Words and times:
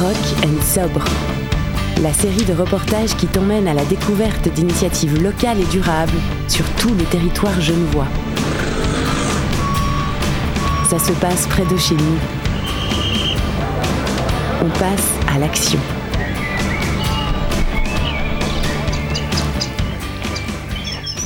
Rock 0.00 0.16
and 0.46 0.62
Sobre, 0.62 1.04
la 2.00 2.14
série 2.14 2.46
de 2.46 2.54
reportages 2.54 3.14
qui 3.16 3.26
t'emmène 3.26 3.68
à 3.68 3.74
la 3.74 3.84
découverte 3.84 4.48
d'initiatives 4.48 5.22
locales 5.22 5.60
et 5.60 5.64
durables 5.64 6.16
sur 6.48 6.64
tout 6.76 6.94
le 6.94 7.04
territoire 7.04 7.60
genevois. 7.60 8.06
Ça 10.88 10.98
se 10.98 11.12
passe 11.12 11.46
près 11.48 11.66
de 11.66 11.76
chez 11.76 11.96
nous. 11.96 12.18
On 14.64 14.70
passe 14.78 15.08
à 15.34 15.38
l'action. 15.38 15.80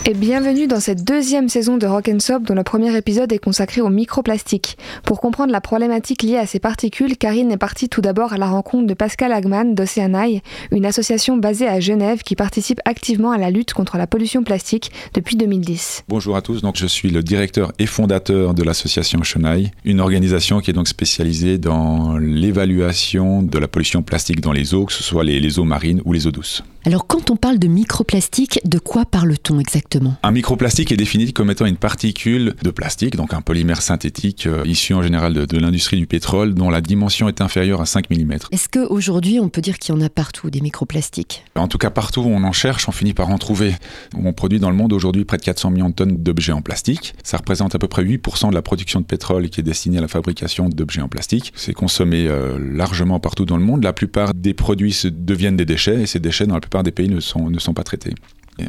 Et 0.07 0.13
bienvenue 0.13 0.67
dans 0.67 0.81
cette 0.81 1.03
deuxième 1.03 1.49
saison 1.49 1.79
de 1.79 1.87
Rock 1.87 2.11
and 2.11 2.21
Soap 2.21 2.43
dont 2.43 2.55
le 2.55 2.63
premier 2.63 2.95
épisode 2.95 3.33
est 3.33 3.39
consacré 3.39 3.81
au 3.81 3.89
microplastique. 3.89 4.77
Pour 5.03 5.19
comprendre 5.19 5.51
la 5.51 5.63
problématique 5.63 6.23
liée 6.23 6.37
à 6.37 6.45
ces 6.45 6.59
particules, 6.59 7.17
Karine 7.17 7.51
est 7.51 7.57
partie 7.57 7.89
tout 7.89 8.03
d'abord 8.03 8.35
à 8.35 8.37
la 8.37 8.47
rencontre 8.47 8.87
de 8.87 8.93
Pascal 8.93 9.33
Hagman 9.33 9.75
d'Océanaille, 9.75 10.43
une 10.73 10.85
association 10.85 11.39
basée 11.39 11.69
à 11.69 11.81
Genève 11.81 12.21
qui 12.23 12.37
participe 12.37 12.81
activement 12.85 13.31
à 13.31 13.39
la 13.39 13.51
lutte 13.51 13.73
contre 13.73 13.97
la 13.97 14.07
pollution 14.07 14.43
plastique 14.43 14.93
depuis 15.15 15.37
2010. 15.37 16.05
Bonjour 16.07 16.37
à 16.37 16.43
tous, 16.43 16.61
donc 16.61 16.77
je 16.77 16.87
suis 16.87 17.09
le 17.09 17.23
directeur 17.23 17.73
et 17.79 17.87
fondateur 17.87 18.53
de 18.53 18.63
l'association 18.63 19.23
Chenaille, 19.23 19.71
une 19.87 20.01
organisation 20.01 20.61
qui 20.61 20.69
est 20.69 20.75
donc 20.75 20.89
spécialisée 20.89 21.57
dans 21.57 22.19
l'évaluation 22.19 23.43
de 23.43 23.59
la 23.59 23.69
pollution 23.69 24.03
plastique 24.03 24.43
dans 24.43 24.53
les 24.53 24.75
eaux, 24.75 24.85
que 24.85 24.93
ce 24.93 25.03
soit 25.03 25.25
les, 25.25 25.41
les 25.41 25.59
eaux 25.59 25.65
marines 25.65 26.03
ou 26.05 26.13
les 26.13 26.27
eaux 26.27 26.31
douces. 26.31 26.63
Alors 26.85 27.07
quand 27.07 27.31
on 27.31 27.37
parle 27.37 27.59
de 27.59 27.69
microplastique, 27.69 28.61
de 28.67 28.79
quoi 28.79 29.07
parle-t-on 29.07 29.59
exactement? 29.59 29.94
Un 30.23 30.33
microplastique 30.33 30.93
est 30.93 30.97
défini 30.97 31.33
comme 31.33 31.51
étant 31.51 31.67
une 31.67 31.77
particule 31.77 32.55
de 32.63 32.71
plastique, 32.71 33.17
donc 33.17 33.35
un 33.35 33.41
polymère 33.41 33.83
synthétique 33.83 34.47
euh, 34.47 34.63
issu 34.65 34.95
en 34.95 35.03
général 35.03 35.35
de, 35.35 35.45
de 35.45 35.59
l'industrie 35.59 35.97
du 35.97 36.07
pétrole 36.07 36.55
dont 36.55 36.71
la 36.71 36.81
dimension 36.81 37.29
est 37.29 37.41
inférieure 37.41 37.81
à 37.81 37.87
5 37.87 38.11
mm. 38.11 38.33
Est-ce 38.51 38.69
qu'aujourd'hui 38.69 39.41
on 39.41 39.49
peut 39.49 39.61
dire 39.61 39.79
qu'il 39.79 39.95
y 39.95 39.99
en 39.99 40.01
a 40.01 40.09
partout 40.09 40.51
des 40.51 40.61
microplastiques? 40.61 41.45
En 41.55 41.69
tout 41.69 41.79
cas 41.79 41.91
partout 41.91 42.21
où 42.21 42.29
on 42.29 42.45
en 42.45 42.53
cherche, 42.53 42.89
on 42.89 42.93
finit 42.93 43.15
par 43.15 43.31
en 43.31 43.39
trouver. 43.39 43.75
On 44.17 44.33
produit 44.33 44.59
dans 44.59 44.71
le 44.71 44.77
monde 44.77 44.93
aujourd'hui 44.93 45.25
près 45.25 45.37
de 45.37 45.43
400 45.43 45.71
millions 45.71 45.91
de 45.91 45.95
tonnes 45.95 46.17
d'objets 46.17 46.53
en 46.53 46.63
plastique. 46.63 47.15
Ça 47.23 47.37
représente 47.37 47.75
à 47.75 47.79
peu 47.79 47.89
près 47.89 48.05
8% 48.05 48.51
de 48.51 48.55
la 48.55 48.63
production 48.63 49.01
de 49.01 49.07
pétrole 49.07 49.49
qui 49.49 49.61
est 49.61 49.65
destinée 49.65 49.99
à 49.99 50.01
la 50.01 50.09
fabrication 50.09 50.69
d'objets 50.69 51.03
en 51.03 51.09
plastique. 51.09 51.53
C'est 51.57 51.75
consommé 51.75 52.27
euh, 52.29 52.59
largement 52.59 53.21
partout 53.21 53.45
dans 53.45 53.57
le 53.57 53.65
monde. 53.65 53.85
La 53.85 53.93
plupart 53.93 54.35
des 54.35 54.55
produits 54.55 54.97
deviennent 55.05 55.57
des 55.57 55.65
déchets 55.65 56.03
et 56.03 56.07
ces 56.07 56.21
déchets 56.21 56.47
dans 56.47 56.55
la 56.55 56.61
plupart 56.61 56.83
des 56.83 56.93
pays 56.93 57.09
ne 57.09 57.21
sont, 57.21 57.51
ne 57.51 57.59
sont 57.59 57.75
pas 57.75 57.85
traités. 57.85 58.15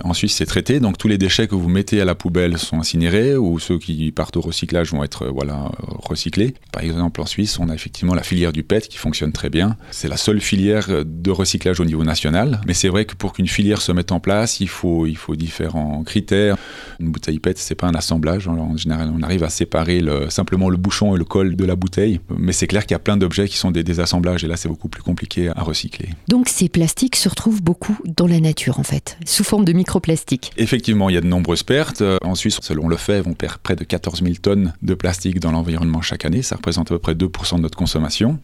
En 0.03 0.13
Suisse, 0.13 0.35
c'est 0.35 0.45
traité, 0.45 0.79
donc 0.79 0.97
tous 0.97 1.07
les 1.07 1.17
déchets 1.17 1.47
que 1.47 1.55
vous 1.55 1.69
mettez 1.69 2.01
à 2.01 2.05
la 2.05 2.15
poubelle 2.15 2.57
sont 2.57 2.79
incinérés 2.79 3.35
ou 3.35 3.59
ceux 3.59 3.77
qui 3.77 4.11
partent 4.11 4.37
au 4.37 4.41
recyclage 4.41 4.91
vont 4.91 5.03
être 5.03 5.23
euh, 5.23 5.31
voilà, 5.31 5.71
recyclés. 5.79 6.55
Par 6.71 6.83
exemple, 6.83 7.21
en 7.21 7.25
Suisse, 7.25 7.59
on 7.59 7.69
a 7.69 7.75
effectivement 7.75 8.15
la 8.15 8.23
filière 8.23 8.51
du 8.51 8.63
PET 8.63 8.87
qui 8.87 8.97
fonctionne 8.97 9.31
très 9.31 9.49
bien. 9.49 9.77
C'est 9.91 10.07
la 10.07 10.17
seule 10.17 10.41
filière 10.41 10.87
de 11.05 11.31
recyclage 11.31 11.79
au 11.79 11.85
niveau 11.85 12.03
national. 12.03 12.61
Mais 12.67 12.73
c'est 12.73 12.89
vrai 12.89 13.05
que 13.05 13.15
pour 13.15 13.33
qu'une 13.33 13.47
filière 13.47 13.81
se 13.81 13.91
mette 13.91 14.11
en 14.11 14.19
place, 14.19 14.59
il 14.59 14.69
faut, 14.69 15.05
différents 15.35 16.03
critères. 16.03 16.57
Une 16.99 17.11
bouteille 17.11 17.39
PET, 17.39 17.57
c'est 17.57 17.75
pas 17.75 17.87
un 17.87 17.95
assemblage. 17.95 18.47
En 18.47 18.75
général, 18.77 19.11
on 19.15 19.21
arrive 19.21 19.43
à 19.43 19.49
séparer 19.49 19.99
le, 19.99 20.29
simplement 20.29 20.69
le 20.69 20.77
bouchon 20.77 21.15
et 21.15 21.19
le 21.19 21.25
col 21.25 21.55
de 21.55 21.65
la 21.65 21.75
bouteille. 21.75 22.19
Mais 22.35 22.53
c'est 22.53 22.67
clair 22.67 22.85
qu'il 22.85 22.93
y 22.93 22.95
a 22.95 22.99
plein 22.99 23.17
d'objets 23.17 23.47
qui 23.47 23.57
sont 23.57 23.71
des 23.71 23.83
désassemblages 23.83 24.43
et 24.43 24.47
là, 24.47 24.57
c'est 24.57 24.69
beaucoup 24.69 24.89
plus 24.89 25.03
compliqué 25.03 25.49
à 25.55 25.61
recycler. 25.61 26.09
Donc 26.27 26.49
ces 26.49 26.69
plastiques 26.69 27.15
se 27.15 27.29
retrouvent 27.29 27.61
beaucoup 27.61 27.97
dans 28.05 28.27
la 28.27 28.39
nature 28.39 28.79
en 28.79 28.83
fait, 28.83 29.17
sous 29.25 29.43
forme 29.43 29.65
de 29.65 29.74
microplastiques. 29.75 30.51
Effectivement, 30.57 31.09
il 31.09 31.15
y 31.15 31.17
a 31.17 31.21
de 31.21 31.27
nombreuses 31.27 31.63
pertes. 31.63 32.01
Euh, 32.01 32.17
En 32.23 32.35
Suisse, 32.35 32.57
selon 32.61 32.87
le 32.87 32.97
fait, 32.97 33.21
on 33.25 33.33
perd 33.33 33.57
près 33.57 33.75
de 33.75 33.83
14 33.83 34.23
000 34.23 34.35
tonnes 34.41 34.73
de 34.81 34.93
plastique 34.93 35.39
dans 35.39 35.51
l'environnement 35.51 36.01
chaque 36.01 36.25
année. 36.25 36.41
Ça 36.41 36.55
représente 36.55 36.91
à 36.91 36.95
peu 36.95 36.99
près 36.99 37.13
2% 37.13 37.57
de 37.57 37.61
notre 37.61 37.77
consommation. 37.77 38.39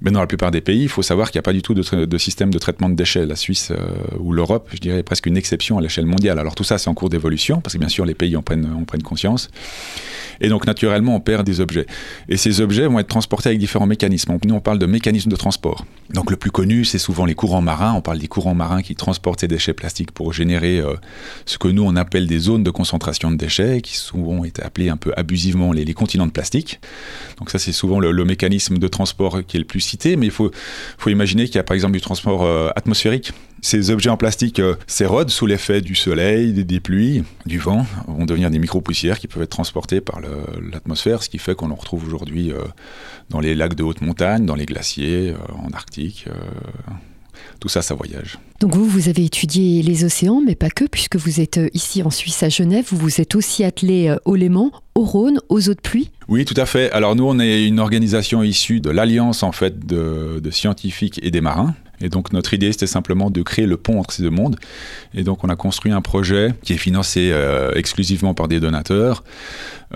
Mais 0.00 0.10
dans 0.10 0.20
la 0.20 0.26
plupart 0.26 0.50
des 0.50 0.60
pays, 0.60 0.82
il 0.82 0.88
faut 0.88 1.02
savoir 1.02 1.30
qu'il 1.30 1.38
n'y 1.38 1.42
a 1.42 1.48
pas 1.48 1.52
du 1.52 1.62
tout 1.62 1.74
de, 1.74 2.18
système 2.18 2.52
de 2.52 2.58
traitement 2.58 2.88
de 2.88 2.94
déchets. 2.94 3.26
La 3.26 3.36
Suisse 3.36 3.70
euh, 3.70 3.76
ou 4.18 4.32
l'Europe, 4.32 4.68
je 4.72 4.78
dirais, 4.78 4.98
est 4.98 5.02
presque 5.02 5.26
une 5.26 5.36
exception 5.36 5.78
à 5.78 5.80
l'échelle 5.80 6.06
mondiale. 6.06 6.38
Alors 6.38 6.54
tout 6.54 6.64
ça, 6.64 6.78
c'est 6.78 6.88
en 6.88 6.94
cours 6.94 7.08
d'évolution, 7.08 7.60
parce 7.60 7.74
que 7.74 7.78
bien 7.78 7.88
sûr, 7.88 8.04
les 8.04 8.14
pays 8.14 8.36
en 8.36 8.42
prennent, 8.42 8.70
en 8.72 8.84
prennent 8.84 9.02
conscience. 9.02 9.50
Et 10.40 10.48
donc, 10.48 10.66
naturellement, 10.66 11.16
on 11.16 11.20
perd 11.20 11.44
des 11.44 11.60
objets. 11.60 11.86
Et 12.28 12.36
ces 12.36 12.60
objets 12.60 12.86
vont 12.86 12.98
être 12.98 13.08
transportés 13.08 13.48
avec 13.48 13.58
différents 13.58 13.86
mécanismes. 13.86 14.38
Nous, 14.44 14.54
on 14.54 14.60
parle 14.60 14.78
de 14.78 14.86
mécanismes 14.86 15.30
de 15.30 15.36
transport. 15.36 15.84
Donc, 16.10 16.30
le 16.30 16.36
plus 16.36 16.50
connu, 16.50 16.84
c'est 16.84 16.98
souvent 16.98 17.24
les 17.24 17.34
courants 17.34 17.60
marins. 17.60 17.94
On 17.94 18.02
parle 18.02 18.18
des 18.18 18.28
courants 18.28 18.54
marins 18.54 18.82
qui 18.82 18.94
transportent 18.94 19.40
ces 19.40 19.48
déchets 19.48 19.72
plastiques 19.72 20.12
pour 20.12 20.32
générer 20.32 20.57
euh, 20.64 20.94
ce 21.46 21.58
que 21.58 21.68
nous, 21.68 21.82
on 21.82 21.96
appelle 21.96 22.26
des 22.26 22.38
zones 22.38 22.62
de 22.62 22.70
concentration 22.70 23.30
de 23.30 23.36
déchets, 23.36 23.80
qui 23.80 23.96
souvent 23.96 24.44
été 24.44 24.62
appelées 24.62 24.88
un 24.88 24.96
peu 24.96 25.12
abusivement 25.16 25.72
les, 25.72 25.94
continents 25.94 26.26
de 26.26 26.32
plastique. 26.32 26.80
Donc, 27.38 27.50
ça, 27.50 27.58
c'est 27.58 27.72
souvent 27.72 28.00
le, 28.00 28.24
mécanisme 28.24 28.78
de 28.78 28.88
transport 28.88 29.44
qui 29.46 29.56
est 29.56 29.60
le 29.60 29.66
plus 29.66 29.80
cité. 29.80 30.16
Mais 30.16 30.26
il 30.26 30.32
faut, 30.32 30.50
faut 30.98 31.10
imaginer 31.10 31.46
qu'il 31.46 31.56
y 31.56 31.58
a, 31.58 31.62
par 31.62 31.74
exemple, 31.74 31.94
du 31.94 32.00
transport 32.00 32.44
euh, 32.44 32.70
atmosphérique. 32.76 33.32
Ces 33.60 33.90
objets 33.90 34.10
en 34.10 34.16
plastique 34.16 34.60
euh, 34.60 34.76
s'érodent 34.86 35.30
sous 35.30 35.46
l'effet 35.46 35.80
du 35.80 35.94
soleil, 35.94 36.52
des, 36.52 36.80
pluies, 36.80 37.24
du 37.46 37.58
vent, 37.58 37.86
vont 38.06 38.26
devenir 38.26 38.50
des 38.50 38.58
micro-poussières 38.58 39.18
qui 39.18 39.28
peuvent 39.28 39.42
être 39.42 39.50
transportées 39.50 40.00
par 40.00 40.20
l'atmosphère, 40.72 41.22
ce 41.22 41.28
qui 41.28 41.38
fait 41.38 41.54
qu'on 41.54 41.70
en 41.70 41.74
retrouve 41.74 42.06
aujourd'hui 42.06 42.52
dans 43.30 43.40
les 43.40 43.54
lacs 43.54 43.74
de 43.74 43.82
haute 43.82 44.00
montagne, 44.00 44.46
dans 44.46 44.54
les 44.54 44.66
glaciers, 44.66 45.34
en 45.54 45.70
Arctique. 45.72 46.26
Tout 47.60 47.68
ça, 47.68 47.82
ça 47.82 47.94
voyage. 47.94 48.38
Donc 48.60 48.74
vous, 48.74 48.84
vous 48.84 49.08
avez 49.08 49.24
étudié 49.24 49.82
les 49.82 50.04
océans, 50.04 50.40
mais 50.44 50.54
pas 50.54 50.70
que, 50.70 50.84
puisque 50.84 51.16
vous 51.16 51.40
êtes 51.40 51.58
euh, 51.58 51.68
ici 51.74 52.02
en 52.02 52.10
Suisse 52.10 52.42
à 52.42 52.48
Genève, 52.48 52.86
vous 52.90 52.96
vous 52.96 53.20
êtes 53.20 53.34
aussi 53.34 53.64
attelé 53.64 54.08
euh, 54.08 54.16
au 54.24 54.34
Léman, 54.34 54.72
au 54.94 55.04
Rhône, 55.04 55.40
aux 55.48 55.68
eaux 55.68 55.74
de 55.74 55.80
pluie. 55.80 56.10
Oui, 56.28 56.44
tout 56.44 56.54
à 56.56 56.66
fait. 56.66 56.90
Alors 56.92 57.16
nous, 57.16 57.24
on 57.24 57.38
est 57.38 57.66
une 57.66 57.80
organisation 57.80 58.42
issue 58.42 58.80
de 58.80 58.90
l'alliance 58.90 59.42
en 59.42 59.52
fait 59.52 59.86
de, 59.86 60.40
de 60.42 60.50
scientifiques 60.50 61.20
et 61.22 61.30
des 61.30 61.40
marins. 61.40 61.74
Et 62.00 62.08
donc 62.08 62.32
notre 62.32 62.54
idée, 62.54 62.72
c'était 62.72 62.86
simplement 62.86 63.30
de 63.30 63.42
créer 63.42 63.66
le 63.66 63.76
pont 63.76 64.00
entre 64.00 64.14
ces 64.14 64.22
deux 64.22 64.30
mondes. 64.30 64.56
Et 65.14 65.22
donc 65.22 65.44
on 65.44 65.48
a 65.48 65.56
construit 65.56 65.92
un 65.92 66.00
projet 66.00 66.54
qui 66.62 66.72
est 66.72 66.78
financé 66.78 67.30
euh, 67.32 67.72
exclusivement 67.74 68.34
par 68.34 68.48
des 68.48 68.60
donateurs, 68.60 69.22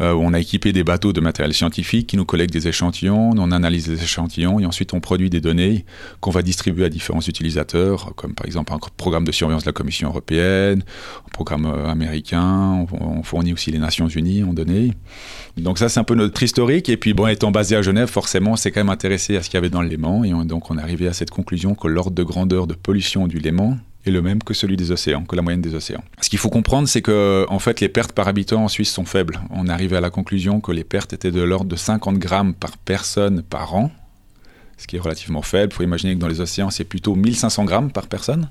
euh, 0.00 0.14
on 0.14 0.32
a 0.32 0.40
équipé 0.40 0.72
des 0.72 0.84
bateaux 0.84 1.12
de 1.12 1.20
matériel 1.20 1.52
scientifique 1.52 2.06
qui 2.06 2.16
nous 2.16 2.24
collectent 2.24 2.52
des 2.52 2.66
échantillons, 2.66 3.32
on 3.36 3.52
analyse 3.52 3.88
les 3.88 4.02
échantillons 4.02 4.58
et 4.58 4.64
ensuite 4.64 4.94
on 4.94 5.00
produit 5.00 5.28
des 5.28 5.40
données 5.40 5.84
qu'on 6.20 6.30
va 6.30 6.42
distribuer 6.42 6.86
à 6.86 6.88
différents 6.88 7.20
utilisateurs, 7.20 8.14
comme 8.16 8.34
par 8.34 8.46
exemple 8.46 8.72
un 8.72 8.78
programme 8.96 9.24
de 9.24 9.32
surveillance 9.32 9.64
de 9.64 9.69
la 9.69 9.74
Commission 9.74 10.08
européenne, 10.08 10.82
un 11.26 11.30
programme 11.32 11.66
euh, 11.66 11.88
américain, 11.88 12.86
on, 13.00 13.22
fournit 13.22 13.52
aussi 13.52 13.70
les 13.70 13.78
Nations 13.78 14.08
Unies 14.08 14.42
en 14.42 14.52
données. 14.52 14.92
Donc 15.58 15.78
ça 15.78 15.88
c'est 15.88 16.00
un 16.00 16.04
peu 16.04 16.14
notre 16.14 16.42
historique. 16.42 16.88
Et 16.88 16.96
puis 16.96 17.12
bon, 17.12 17.26
étant 17.26 17.50
basé 17.50 17.76
à 17.76 17.82
Genève, 17.82 18.08
forcément, 18.08 18.56
c'est 18.56 18.70
quand 18.70 18.80
même 18.80 18.88
intéressé 18.88 19.36
à 19.36 19.42
ce 19.42 19.50
qu'il 19.50 19.56
y 19.56 19.58
avait 19.58 19.70
dans 19.70 19.82
le 19.82 19.88
Léman. 19.88 20.24
Et 20.24 20.32
on, 20.32 20.44
donc 20.44 20.70
on 20.70 20.78
est 20.78 20.82
arrivé 20.82 21.06
à 21.06 21.12
cette 21.12 21.30
conclusion 21.30 21.74
que 21.74 21.86
l'ordre 21.92 22.12
de 22.12 22.22
grandeur 22.22 22.66
de 22.66 22.75
pollution 22.75 23.26
du 23.28 23.38
Léman 23.38 23.78
est 24.04 24.10
le 24.10 24.22
même 24.22 24.42
que 24.42 24.54
celui 24.54 24.76
des 24.76 24.91
océans, 24.91 25.25
que 25.25 25.36
la 25.36 25.42
moyenne 25.42 25.62
des 25.62 25.75
océans. 25.75 26.03
Ce 26.20 26.28
qu'il 26.28 26.38
faut 26.38 26.50
comprendre, 26.50 26.88
c'est 26.88 27.03
que 27.03 27.47
en 27.48 27.58
fait, 27.58 27.80
les 27.80 27.88
pertes 27.88 28.12
par 28.12 28.28
habitant 28.28 28.64
en 28.64 28.69
Suisse 28.69 28.91
sont 28.91 29.04
faibles. 29.04 29.41
On 29.50 29.69
arrivé 29.69 29.97
à 29.97 30.00
la 30.00 30.10
conclusion 30.10 30.60
que 30.60 30.72
les 30.72 30.84
pertes 30.84 31.12
étaient 31.12 31.31
de 31.31 31.42
l'ordre 31.42 31.70
de 31.70 31.76
50 31.76 32.19
grammes 32.19 32.54
par 32.54 32.76
personne 32.78 33.42
par 33.42 33.75
an, 33.75 33.92
ce 34.76 34.86
qui 34.86 34.97
est 34.97 35.00
relativement 35.00 35.42
faible. 35.42 35.72
Il 35.72 35.76
faut 35.76 35.82
imaginer 35.84 36.14
que 36.14 36.19
dans 36.19 36.28
les 36.28 36.41
océans, 36.41 36.70
c'est 36.70 36.84
plutôt 36.84 37.14
1500 37.14 37.64
grammes 37.64 37.92
par 37.92 38.08
personne. 38.08 38.50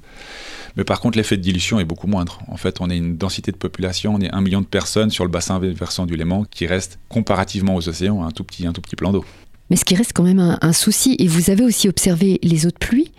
Mais 0.77 0.85
par 0.85 1.01
contre, 1.01 1.17
l'effet 1.17 1.35
de 1.35 1.41
dilution 1.41 1.79
est 1.79 1.85
beaucoup 1.85 2.07
moindre. 2.07 2.39
En 2.47 2.55
fait, 2.55 2.79
on 2.79 2.89
est 2.89 2.97
une 2.97 3.17
densité 3.17 3.51
de 3.51 3.57
population, 3.57 4.15
on 4.15 4.21
est 4.21 4.33
un 4.33 4.41
million 4.41 4.61
de 4.61 4.65
personnes 4.65 5.09
sur 5.09 5.25
le 5.25 5.31
bassin 5.31 5.59
versant 5.59 6.05
du 6.05 6.15
Léman 6.15 6.45
qui 6.49 6.65
reste 6.65 6.97
comparativement 7.09 7.75
aux 7.75 7.89
océans 7.89 8.23
un 8.23 8.31
tout 8.31 8.45
petit, 8.45 8.65
un 8.65 8.71
tout 8.71 8.81
petit 8.81 8.95
plan 8.95 9.11
d'eau. 9.11 9.25
Mais 9.71 9.77
ce 9.77 9.85
qui 9.85 9.95
reste 9.95 10.11
quand 10.13 10.23
même 10.23 10.57
un, 10.61 10.73
souci, 10.73 11.15
et 11.17 11.27
vous 11.27 11.49
avez 11.49 11.63
aussi 11.63 11.87
observé 11.87 12.39
les 12.43 12.65
eaux 12.65 12.71
de 12.71 12.77
pluie 12.77 13.09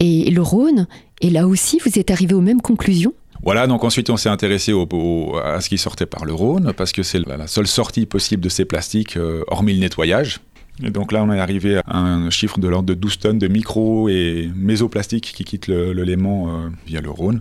et 0.00 0.28
le 0.28 0.42
Rhône, 0.42 0.88
et 1.20 1.30
là 1.30 1.46
aussi, 1.46 1.78
vous 1.86 2.00
êtes 2.00 2.10
arrivé 2.10 2.34
aux 2.34 2.40
mêmes 2.40 2.60
conclusions 2.60 3.14
voilà, 3.42 3.66
donc 3.66 3.84
ensuite 3.84 4.10
on 4.10 4.18
s'est 4.18 4.28
intéressé 4.28 4.72
à 4.72 5.60
ce 5.62 5.68
qui 5.70 5.78
sortait 5.78 6.04
par 6.04 6.26
le 6.26 6.34
Rhône, 6.34 6.74
parce 6.76 6.92
que 6.92 7.02
c'est 7.02 7.26
la, 7.26 7.38
la, 7.38 7.46
seule 7.46 7.66
sortie 7.66 8.04
possible 8.04 8.42
de 8.42 8.50
ces 8.50 8.66
plastiques, 8.66 9.16
euh, 9.16 9.44
hormis 9.46 9.72
le 9.72 9.80
nettoyage. 9.80 10.40
Et 10.82 10.90
donc 10.90 11.10
là, 11.10 11.22
on 11.22 11.32
est 11.32 11.40
arrivé 11.40 11.80
à 11.86 11.98
un 11.98 12.28
chiffre 12.28 12.58
de 12.58 12.68
l'ordre 12.68 12.86
de 12.86 12.92
12 12.92 13.18
tonnes 13.18 13.38
de 13.38 13.48
micro 13.48 14.10
et 14.10 14.50
mésoplastiques 14.54 15.32
qui 15.34 15.44
quittent 15.44 15.68
le, 15.68 15.94
le 15.94 16.02
Léman 16.02 16.48
euh, 16.50 16.68
via 16.86 17.00
le 17.00 17.08
Rhône. 17.08 17.40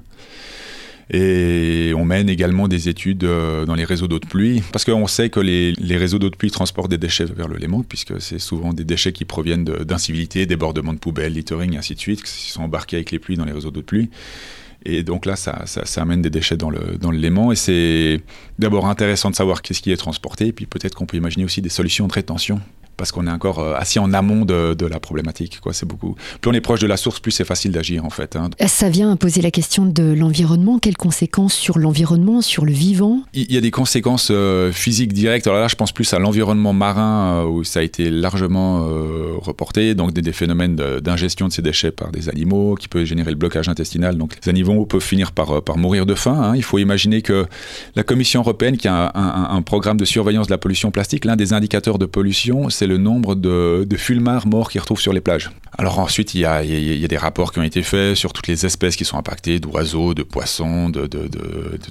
Et 1.12 1.92
on 1.96 2.06
mène 2.06 2.30
également 2.30 2.68
des 2.68 2.88
études 2.88 3.24
euh, 3.24 3.66
dans 3.66 3.74
les 3.74 3.84
réseaux 3.86 4.08
d'eau 4.08 4.20
de 4.20 4.28
pluie, 4.28 4.62
parce 4.72 4.86
qu'on 4.86 5.08
sait 5.08 5.30
que 5.30 5.40
les, 5.40 5.74
les 5.74 5.98
réseaux 5.98 6.20
d'eau 6.20 6.30
de 6.30 6.36
pluie 6.36 6.52
transportent 6.52 6.92
des 6.92 7.00
déchets 7.00 7.26
vers 7.26 7.48
le 7.48 7.58
Léman, 7.58 7.84
puisque 7.84 8.22
c'est 8.22 8.38
souvent 8.38 8.74
des 8.74 8.84
déchets 8.84 9.12
qui 9.12 9.26
proviennent 9.26 9.64
d'incivilités, 9.64 10.46
débordements 10.46 10.94
de 10.94 11.00
poubelles, 11.00 11.34
littering, 11.34 11.78
ainsi 11.78 11.96
de 11.96 12.00
suite, 12.00 12.22
qui 12.22 12.52
sont 12.52 12.62
embarqués 12.62 12.98
avec 12.98 13.12
les 13.12 13.18
pluies 13.18 13.38
dans 13.38 13.46
les 13.46 13.54
réseaux 13.54 13.72
d'eau 13.72 13.82
de 13.82 13.86
pluie. 13.86 14.10
Et 14.86 15.04
donc 15.04 15.26
là, 15.26 15.36
ça, 15.36 15.64
ça, 15.66 15.86
ça, 15.86 16.02
amène 16.02 16.22
des 16.22 16.30
déchets 16.30 16.56
dans 16.56 16.70
le, 16.70 16.98
dans 17.00 17.12
le 17.12 17.18
Léman. 17.18 17.52
Et 17.52 17.56
c'est 17.56 18.22
d'abord 18.60 18.88
intéressant 18.88 19.30
de 19.30 19.36
savoir 19.36 19.62
qu'est-ce 19.62 19.82
qui 19.82 19.92
est 19.92 19.98
transporté. 19.98 20.48
Et 20.48 20.54
puis 20.54 20.68
peut-être 20.68 20.96
qu'on 20.96 21.06
peut 21.06 21.18
imaginer 21.18 21.44
aussi 21.44 21.62
des 21.62 21.70
solutions 21.70 22.08
de 22.08 22.14
rétention 22.14 22.62
parce 23.00 23.14
qu'on 23.14 23.26
est 23.28 23.32
encore 23.32 23.60
euh, 23.60 23.76
assis 23.76 23.98
en 23.98 24.14
amont 24.14 24.44
de, 24.44 24.86
la 24.86 25.00
problématique. 25.00 25.60
Quoi. 25.62 25.72
C'est 25.72 25.86
beaucoup. 25.86 26.16
Plus 26.42 26.52
on 26.52 26.54
est 26.54 26.62
proche 26.62 26.82
de 26.82 26.88
la 26.88 26.98
source, 26.98 27.20
plus 27.20 27.32
c'est 27.32 27.46
facile 27.46 27.72
d'agir 27.72 28.06
en 28.06 28.10
fait. 28.10 28.36
Hein. 28.36 28.50
Ça 28.68 28.90
vient 28.90 29.16
poser 29.16 29.42
la 29.42 29.52
question 29.52 29.86
de 29.86 30.14
l'environnement. 30.14 30.80
Quelles 30.80 30.98
conséquences 30.98 31.54
sur 31.54 31.80
l'environnement, 31.80 32.42
sur 32.42 32.66
le 32.66 32.74
vivant? 32.74 33.22
Il 33.34 33.52
y 33.52 33.58
a 33.58 33.62
des 33.62 33.72
conséquences 33.72 34.30
euh, 34.32 34.72
physiques 34.72 35.14
directes. 35.14 35.48
Alors 35.48 35.60
là, 35.60 35.68
je 35.70 35.76
pense 35.76 35.94
plus 35.94 36.12
à 36.14 36.20
l'environnement 36.20 36.74
marin 36.74 37.46
où 37.46 37.64
ça 37.64 37.80
a 37.80 37.84
été 37.84 38.10
largement 38.10 38.86
reporté. 39.38 39.96
Donc 39.96 40.12
des, 40.12 40.34
phénomènes 40.34 40.76
d'ingestion 40.76 41.48
de, 41.48 41.54
ces 41.54 41.62
déchets 41.62 41.92
par 41.92 42.12
des 42.12 42.28
animaux 42.28 42.76
qui 42.76 42.90
peuvent 42.90 43.06
générer 43.06 43.32
le 43.32 43.38
blocage 43.38 43.70
intestinal. 43.70 44.18
Donc 44.18 44.34
les 44.44 44.50
animaux 44.50 44.86
peuvent 44.86 45.02
finir 45.02 45.32
par, 45.32 45.62
par 45.64 45.78
mourir 45.78 46.06
de 46.06 46.16
faim. 46.16 46.38
Hein. 46.42 46.56
Il 46.56 46.64
faut 46.64 46.80
imaginer 46.80 47.22
que 47.22 47.46
la 47.96 48.04
Commission 48.04 48.42
européenne, 48.42 48.76
qui 48.76 48.90
a 48.90 49.12
un, 49.16 49.56
un 49.56 49.62
programme 49.62 49.98
de 49.98 50.06
surveillance 50.06 50.48
de 50.48 50.52
la 50.52 50.58
pollution 50.58 50.92
plastique, 50.92 51.24
l'un 51.24 51.38
des 51.38 51.54
indicateurs 51.54 51.98
de 51.98 52.06
pollution, 52.06 52.70
c'est 52.70 52.89
le 52.90 52.98
nombre 52.98 53.36
de, 53.36 53.88
fulmars 53.96 54.48
morts 54.48 54.70
qu'ils 54.70 54.82
retrouvent 54.82 55.00
sur 55.00 55.14
les 55.14 55.22
plages. 55.22 55.52
Alors 55.78 56.00
ensuite, 56.00 56.34
il 56.34 56.42
y, 56.42 56.46
a, 56.46 56.62
des 57.08 57.18
rapports 57.18 57.54
qui 57.54 57.60
ont 57.60 57.64
été 57.64 57.84
faits 57.84 58.16
sur 58.16 58.34
toutes 58.34 58.48
les 58.48 58.66
espèces 58.66 58.98
qui 58.98 59.06
sont 59.06 59.18
impactées, 59.18 59.60
d'oiseaux, 59.60 60.14
de 60.14 60.24
poissons, 60.24 60.90
de, 60.90 61.08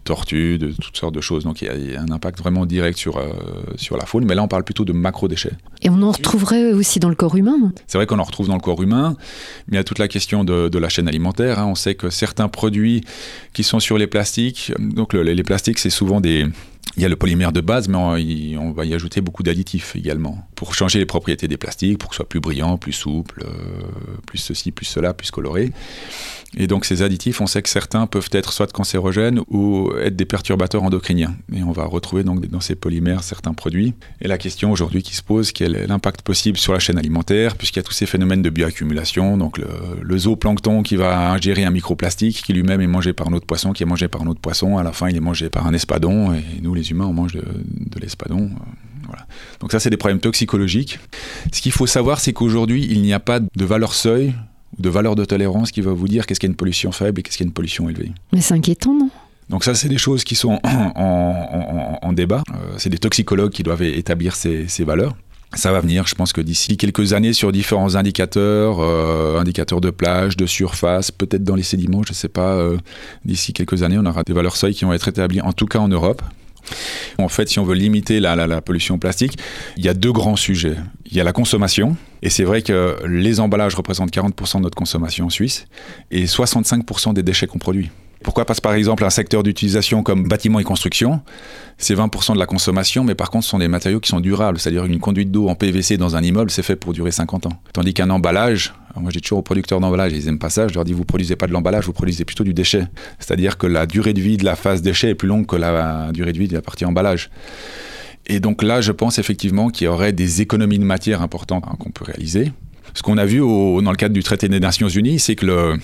tortues, 0.05 0.59
de 0.59 0.73
toutes 0.73 0.97
sortes 0.97 1.15
de 1.15 1.21
choses. 1.23 1.45
Donc 1.45 1.63
il 1.63 1.93
y 1.93 1.97
a, 1.97 2.01
un 2.01 2.11
impact 2.11 2.39
vraiment 2.39 2.67
direct 2.67 2.99
sur, 2.99 3.17
euh, 3.17 3.29
sur 3.77 3.97
la 3.97 4.05
faune, 4.05 4.27
mais 4.27 4.35
là 4.35 4.43
on 4.43 4.49
parle 4.49 4.65
plutôt 4.65 4.85
de 4.85 4.93
macro-déchets. 4.93 5.53
Et 5.81 5.89
on 5.89 6.03
en 6.03 6.11
retrouverait 6.11 6.73
aussi 6.73 6.99
dans 6.99 7.09
le 7.09 7.15
corps 7.15 7.37
humain 7.37 7.73
C'est 7.87 7.97
vrai 7.97 8.07
qu'on 8.07 8.19
en 8.19 8.25
retrouve 8.25 8.49
dans 8.49 8.57
le 8.57 8.61
corps 8.61 8.83
humain, 8.83 9.17
mais 9.69 9.77
il 9.77 9.79
y 9.79 9.81
a 9.81 9.85
toute 9.85 10.01
la 10.01 10.09
question 10.09 10.45
de, 10.45 10.79
la 10.79 10.89
chaîne 10.89 11.09
alimentaire. 11.09 11.59
Hein. 11.59 11.67
On 11.67 11.75
sait 11.75 11.95
que 11.95 12.11
certains 12.11 12.49
produits 12.49 13.05
qui 13.53 13.63
sont 13.63 13.81
sur 13.81 13.97
les 13.97 14.07
plastiques, 14.07 14.73
donc 14.79 15.15
les 15.15 15.43
plastiques 15.43 15.79
c'est 15.79 15.91
souvent 15.91 16.21
des 16.21 16.47
il 16.97 17.03
y 17.03 17.05
a 17.05 17.09
le 17.09 17.17
polymère 17.17 17.53
de 17.53 17.61
base, 17.61 17.89
mais 17.89 17.97
on, 17.97 18.73
va 18.73 18.85
y 18.85 18.95
ajouter 18.95 19.21
beaucoup 19.21 19.43
d'additifs 19.43 19.95
également 19.97 20.49
pour 20.55 20.75
changer 20.75 20.99
les 20.99 21.07
propriétés 21.07 21.49
des 21.49 21.57
plastiques, 21.57 21.99
pour 21.99 22.11
que 22.11 22.15
ce 22.15 22.19
soit 22.19 22.29
plus 22.29 22.41
brillant, 22.41 22.77
plus 22.77 22.93
souple, 22.93 23.45
euh, 23.47 23.83
plus 24.27 24.39
ceci, 24.39 24.73
plus 24.73 24.87
cela, 24.87 25.15
plus 25.15 25.31
coloré. 25.31 25.73
Et 26.57 26.67
donc 26.67 26.87
ces 26.87 27.03
additifs, 27.03 27.41
on 27.41 27.47
sait 27.47 27.61
que 27.61 27.69
certains 27.69 28.07
peuvent 28.07 28.31
être 28.33 28.53
soit 28.53 28.73
cancérogènes 28.73 29.41
ou 29.49 29.93
être 30.03 30.17
des 30.17 30.25
perturbateurs 30.25 30.83
endocriniens. 30.83 31.37
Et 31.53 31.63
on 31.63 31.73
va 31.73 31.85
retrouver 31.85 32.25
donc 32.25 32.47
dans 32.47 32.61
ces 32.61 32.75
polymères 32.75 33.23
certains 33.23 33.53
produits. 33.53 33.95
Et 34.23 34.29
la 34.29 34.39
question 34.39 34.73
aujourd'hui 34.73 35.03
qui 35.03 35.15
se 35.15 35.23
pose, 35.23 35.53
quel 35.53 35.77
est 35.77 35.87
l'impact 35.87 36.23
possible 36.23 36.57
sur 36.57 36.73
la 36.73 36.79
chaîne 36.79 36.99
alimentaire, 36.99 37.57
puisqu'il 37.57 37.81
y 37.81 37.81
a 37.81 37.83
tous 37.83 37.93
ces 37.93 38.07
phénomènes 38.07 38.41
de 38.41 38.51
bioaccumulation, 38.51 39.37
donc 39.37 39.59
le, 39.59 40.19
zooplancton 40.19 40.83
qui 40.83 40.97
va 40.97 41.31
ingérer 41.31 41.65
un 41.65 41.71
microplastique, 41.71 42.43
qui 42.43 42.53
lui-même 42.53 42.81
est 42.81 42.89
mangé 42.89 43.13
par 43.13 43.29
un 43.29 43.35
autre 43.35 43.47
poisson, 43.47 43.73
qui 43.73 43.83
est 43.83 43.87
mangé 43.87 44.09
par 44.09 44.23
un 44.23 44.27
autre 44.27 44.41
poisson, 44.41 44.79
à 44.79 44.83
la 44.83 44.93
fin 44.93 45.09
il 45.09 45.17
est 45.17 45.21
mangé 45.21 45.51
par 45.51 45.67
un 45.67 45.75
espadon, 45.75 46.33
et 46.33 46.43
nous 46.63 46.75
les 46.79 46.91
humains 46.91 47.07
on 47.07 47.13
mange 47.13 47.33
de, 47.33 48.01
l'espadon. 48.01 48.51
Voilà. 49.07 49.27
Donc 49.61 49.73
ça 49.73 49.81
c'est 49.81 49.91
des 49.91 49.97
problèmes 49.97 50.21
toxicologiques. 50.21 50.99
Ce 51.53 51.61
qu'il 51.61 51.73
faut 51.73 51.87
savoir 51.87 52.21
c'est 52.21 52.33
qu'aujourd'hui 52.33 52.87
il 52.91 53.03
n'y 53.03 53.13
a 53.13 53.21
pas 53.21 53.41
de 53.41 53.65
valeur 53.65 53.95
seuil 53.95 54.35
de 54.79 54.89
valeur 54.89 55.17
de 55.17 55.25
tolérance 55.25 55.71
qui 55.71 55.81
va 55.81 55.93
vous 55.93 56.09
dire 56.09 56.27
qu'est-ce 56.27 56.41
qu'il 56.41 56.49
y 56.49 56.51
a 56.51 56.53
une 56.53 56.57
pollution 56.57 56.93
faible 56.93 57.21
et 57.21 57.23
qu'est-ce 57.23 57.37
qu'il 57.37 57.45
y 57.45 57.49
a 57.49 57.51
une 57.51 57.55
pollution 57.55 57.89
élevée. 57.89 58.13
Mais 58.33 58.41
c'est 58.41 58.55
inquiétant, 58.55 58.95
non? 58.95 59.11
Donc 59.49 59.65
ça, 59.65 59.75
c'est 59.75 59.89
des 59.89 59.99
choses 59.99 60.25
qui 60.25 60.35
sont 60.35 60.61
en, 60.63 62.13
débat. 62.13 62.43
Euh, 62.51 62.75
c'est 62.77 62.91
des 62.91 62.99
toxicologues 62.99 63.53
qui 63.53 63.63
doivent 63.63 63.83
établir 63.83 64.37
ces, 64.37 64.67
valeurs. 64.81 65.17
Ça 65.55 65.73
va 65.73 65.81
venir, 65.81 66.07
je 66.07 66.15
pense 66.15 66.35
que 66.35 66.43
d'ici 66.43 66.77
quelques 66.77 67.15
années, 67.15 67.33
sur 67.33 67.51
différents 67.53 67.95
indicateurs, 67.95 68.81
euh, 68.81 69.41
indicateurs 69.41 69.81
de 69.81 69.89
plage, 69.89 70.37
de 70.37 70.45
surface, 70.45 71.11
peut-être 71.11 71.45
dans 71.45 71.55
les 71.55 71.63
sédiments, 71.63 72.03
je 72.05 72.11
ne 72.11 72.15
sais 72.15 72.29
pas, 72.29 72.53
euh, 72.57 72.77
d'ici 73.25 73.55
quelques 73.55 73.83
années, 73.83 73.97
on 73.99 74.05
aura 74.05 74.25
des 74.25 74.35
valeurs 74.35 74.57
seuil 74.57 74.75
qui 74.75 74.85
vont 74.85 74.93
être 74.93 75.09
établies, 75.09 75.41
en 75.41 75.55
tout 75.55 75.67
cas 75.67 75.79
en 75.79 75.89
Europe. 75.89 76.21
En 77.19 77.29
fait, 77.29 77.49
si 77.49 77.59
on 77.59 77.65
veut 77.65 77.75
limiter 77.75 78.21
la, 78.21 78.61
pollution 78.61 78.99
plastique, 78.99 79.39
il 79.77 79.85
y 79.85 79.89
a 79.89 79.95
deux 79.95 80.13
grands 80.13 80.37
sujets. 80.37 80.77
Il 81.07 81.17
y 81.17 81.21
a 81.21 81.25
la 81.25 81.33
consommation, 81.33 81.97
et 82.23 82.31
c'est 82.31 82.45
vrai 82.45 82.63
que 82.63 82.97
les 83.07 83.41
emballages 83.41 83.75
représentent 83.75 84.13
40% 84.13 84.59
de 84.59 84.63
notre 84.63 84.77
consommation 84.77 85.27
en 85.27 85.31
Suisse, 85.31 85.67
et 86.11 86.27
65% 86.27 87.15
des 87.15 87.23
déchets 87.23 87.47
qu'on 87.47 87.59
produit. 87.59 87.91
Pourquoi 88.23 88.45
Parce 88.45 88.61
par 88.61 88.75
exemple 88.75 89.05
un 89.05 89.11
secteur 89.11 89.43
d'utilisation 89.43 90.03
comme 90.03 90.27
bâtiment 90.27 90.59
et 90.59 90.65
construction, 90.65 91.21
c'est 91.77 91.95
20% 91.95 92.35
de 92.35 92.39
la 92.39 92.47
consommation, 92.47 93.05
mais 93.05 93.15
par 93.15 93.31
contre 93.31 93.45
ce 93.45 93.51
sont 93.51 93.59
des 93.59 93.69
matériaux 93.69 94.01
qui 94.01 94.09
sont 94.09 94.21
durables, 94.21 94.59
c'est-à-dire 94.59 94.85
une 94.85 94.99
conduite 94.99 95.31
d'eau 95.31 95.49
en 95.49 95.55
PVC 95.55 95.97
dans 95.97 96.17
un 96.17 96.23
immeuble, 96.23 96.51
c'est 96.51 96.63
fait 96.63 96.77
pour 96.77 96.93
durer 96.93 97.13
50 97.13 97.47
ans. 97.47 97.63
Tandis 97.73 97.95
qu'un 97.95 98.11
emballage, 98.11 98.75
moi 98.97 99.11
j'ai 99.15 99.21
toujours 99.21 99.39
aux 99.39 99.43
producteurs 99.43 99.81
d'emballage, 99.81 100.13
ils 100.13 100.25
n'aiment 100.27 100.41
pas 100.41 100.51
ça, 100.51 100.67
je 100.67 100.75
leur 100.75 100.85
dis 100.85 100.93
vous 100.93 101.05
produisez 101.05 101.37
pas 101.37 101.47
de 101.47 101.53
l'emballage, 101.53 101.87
vous 101.87 101.93
produisez 101.93 102.25
plutôt 102.25 102.45
du 102.45 102.55
déchet. 102.55 102.87
C'est-à-dire 103.21 103.57
que 103.57 103.67
la 103.67 103.87
durée 103.87 104.15
de 104.15 104.21
vie 104.21 104.37
de 104.37 104.45
la 104.45 104.57
phase 104.57 104.83
déchet 104.83 105.11
est 105.11 105.15
plus 105.15 105.29
longue 105.29 105.47
que 105.47 105.57
la 105.57 106.11
durée 106.13 106.33
de 106.33 106.39
vie 106.39 106.49
de 106.49 106.55
la 106.55 106.63
partie 106.63 106.85
emballage. 106.85 107.31
Et 108.27 108.41
donc 108.41 108.63
là, 108.63 108.81
je 108.81 108.93
pense 108.93 109.19
effectivement 109.19 109.71
qu'il 109.71 109.87
y 109.87 109.89
aurait 109.89 110.13
des 110.13 110.43
économies 110.43 110.79
de 110.79 110.85
matière 110.85 111.23
importantes 111.23 111.65
qu'on 111.79 111.91
peut 111.91 112.05
réaliser. 112.05 112.53
Ce 112.95 113.03
qu'on 113.03 113.17
a 113.17 113.25
vu 113.25 113.39
dans 113.39 113.91
le 113.91 113.97
cadre 113.97 114.13
du 114.13 114.23
traité 114.23 114.49
des 114.49 114.61
Nations 114.61 114.89
Unies, 114.89 115.19
c'est 115.19 115.35
que 115.35 115.47
le, 115.47 115.79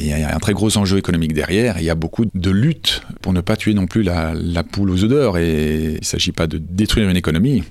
il 0.00 0.06
y 0.06 0.12
a 0.12 0.34
un 0.34 0.38
très 0.38 0.52
gros 0.52 0.76
enjeu 0.76 0.98
économique 0.98 1.32
derrière. 1.32 1.78
Il 1.78 1.84
y 1.84 1.90
a 1.90 1.94
beaucoup 1.94 2.24
de 2.32 2.50
luttes 2.50 3.02
pour 3.20 3.32
ne 3.32 3.40
pas 3.40 3.56
tuer 3.56 3.74
non 3.74 3.86
plus 3.86 4.02
la, 4.02 4.34
poule 4.62 4.90
aux 4.90 5.04
odeurs. 5.04 5.38
Et 5.38 5.94
il 5.94 6.00
ne 6.00 6.04
s'agit 6.04 6.32
pas 6.32 6.46
de 6.46 6.58
détruire 6.58 7.08
une 7.08 7.16
économie, 7.16 7.64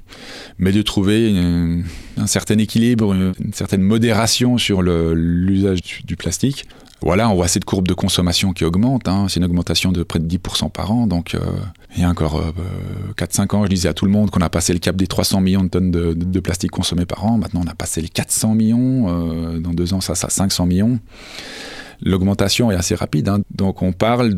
mais 0.57 0.71
de 0.71 0.81
trouver 0.81 1.33
un 2.17 2.27
certain 2.27 2.57
équilibre, 2.57 3.13
une, 3.13 3.33
certaine 3.53 3.81
modération 3.81 4.57
sur 4.57 4.81
l'usage 4.81 5.81
du, 6.05 6.15
plastique. 6.17 6.65
Voilà, 7.01 7.29
on 7.29 7.35
voit 7.35 7.47
cette 7.47 7.63
courbe 7.63 7.87
de 7.87 7.93
consommation 7.93 8.53
qui 8.53 8.65
augmente. 8.65 9.07
Hein. 9.07 9.27
C'est 9.29 9.39
une 9.39 9.45
augmentation 9.45 9.91
de 9.91 10.01
près 10.01 10.17
de 10.19 10.27
10% 10.27 10.71
par 10.71 10.91
an. 10.91 11.05
Donc, 11.05 11.35
euh, 11.35 11.39
il 11.95 12.01
y 12.01 12.03
a 12.03 12.09
encore 12.09 12.43
4-5 13.15 13.41
euh, 13.53 13.57
ans, 13.57 13.63
je 13.65 13.69
disais 13.69 13.87
à 13.87 13.93
tout 13.93 14.05
le 14.05 14.11
monde 14.11 14.31
qu'on 14.31 14.41
a 14.41 14.49
passé 14.49 14.73
le 14.73 14.79
cap 14.79 14.95
des 14.95 15.05
300 15.05 15.39
millions 15.41 15.63
de 15.63 15.69
tonnes 15.69 15.91
de, 15.91 16.39
plastique 16.39 16.71
consommées 16.71 17.05
par 17.05 17.23
an. 17.23 17.37
Maintenant, 17.37 17.61
on 17.63 17.69
a 17.69 17.75
passé 17.75 18.01
les 18.01 18.09
400 18.09 18.55
millions. 18.55 19.05
Euh, 19.09 19.59
dans 19.59 19.73
deux 19.73 19.93
ans, 19.93 20.01
ça, 20.01 20.15
ça 20.15 20.29
500 20.29 20.65
millions 20.65 20.99
l'augmentation 22.01 22.71
est 22.71 22.75
assez 22.75 22.95
rapide. 22.95 23.29
Hein. 23.29 23.41
Donc 23.53 23.81
on 23.81 23.91
parle 23.91 24.33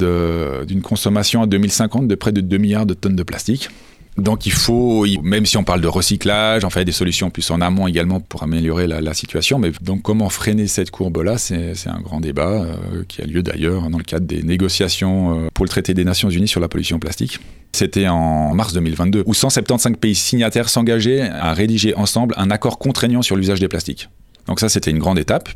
d'une 0.65 0.81
consommation 0.81 1.41
en 1.41 1.47
2050 1.47 2.07
de 2.07 2.15
près 2.15 2.31
de 2.31 2.41
2 2.41 2.57
milliards 2.57 2.85
de 2.85 2.93
tonnes 2.93 3.15
de 3.15 3.23
plastique. 3.23 3.69
Donc 4.17 4.45
il 4.45 4.51
faut, 4.51 5.05
même 5.23 5.45
si 5.45 5.55
on 5.57 5.63
parle 5.63 5.81
de 5.81 5.87
recyclage, 5.87 6.65
en 6.65 6.69
fait 6.69 6.83
des 6.83 6.91
solutions 6.91 7.29
plus 7.29 7.49
en 7.51 7.61
amont 7.61 7.87
également 7.87 8.19
pour 8.19 8.43
améliorer 8.43 8.85
la, 8.87 9.13
situation. 9.13 9.59
Mais 9.59 9.71
donc 9.81 10.01
comment 10.01 10.29
freiner 10.29 10.67
cette 10.67 10.91
courbe-là, 10.91 11.37
c'est 11.37 11.73
un 11.87 12.01
grand 12.01 12.19
débat 12.19 12.63
euh, 12.63 13.03
qui 13.07 13.21
a 13.21 13.25
lieu 13.25 13.41
d'ailleurs 13.41 13.89
dans 13.89 13.97
le 13.97 14.03
cadre 14.03 14.25
des 14.25 14.43
négociations 14.43 15.45
euh, 15.45 15.47
pour 15.53 15.65
le 15.65 15.69
traité 15.69 15.93
des 15.93 16.03
Nations 16.03 16.29
Unies 16.29 16.47
sur 16.47 16.59
la 16.59 16.67
pollution 16.67 16.99
plastique. 16.99 17.39
C'était 17.71 18.07
en 18.07 18.53
mars 18.55 18.73
2022, 18.73 19.23
où 19.25 19.33
175 19.33 19.93
pays 19.99 20.15
signataires 20.15 20.69
s'engageaient 20.69 21.21
à 21.21 21.53
rédiger 21.53 21.95
ensemble 21.95 22.33
un 22.37 22.51
accord 22.51 22.77
contraignant 22.77 23.21
sur 23.21 23.35
l'usage 23.35 23.59
des 23.59 23.67
plastiques. 23.67 24.09
Donc 24.47 24.59
ça, 24.59 24.69
c'était 24.69 24.91
une 24.91 24.99
grande 24.99 25.19
étape 25.19 25.49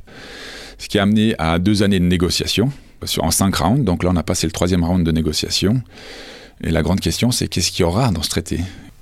ce 0.83 0.89
qui 0.89 1.00
a 1.00 1.03
amené 1.03 1.33
à 1.39 1.59
deux 1.59 1.81
années 1.81 2.00
de 2.00 2.06
négociations 2.06 2.69
en 3.19 3.31
cinq 3.31 3.56
rounds. 3.56 3.85
Donc 3.85 4.03
là, 4.03 4.09
on 4.13 4.18
a 4.18 4.24
passé 4.24 4.47
le 4.47 4.51
troisième 4.51 4.83
round 4.83 5.06
de 5.06 5.12
négociation. 5.12 5.81
Et 6.62 6.71
la 6.71 6.81
grande 6.81 7.00
question, 7.00 7.31
c'est 7.31 7.47
qu'est-ce 7.47 7.71
qu'il 7.71 7.83
y 7.83 7.85
aura 7.85 8.12
dans 8.12 8.21
ce 8.21 8.30
traité? 8.30 8.59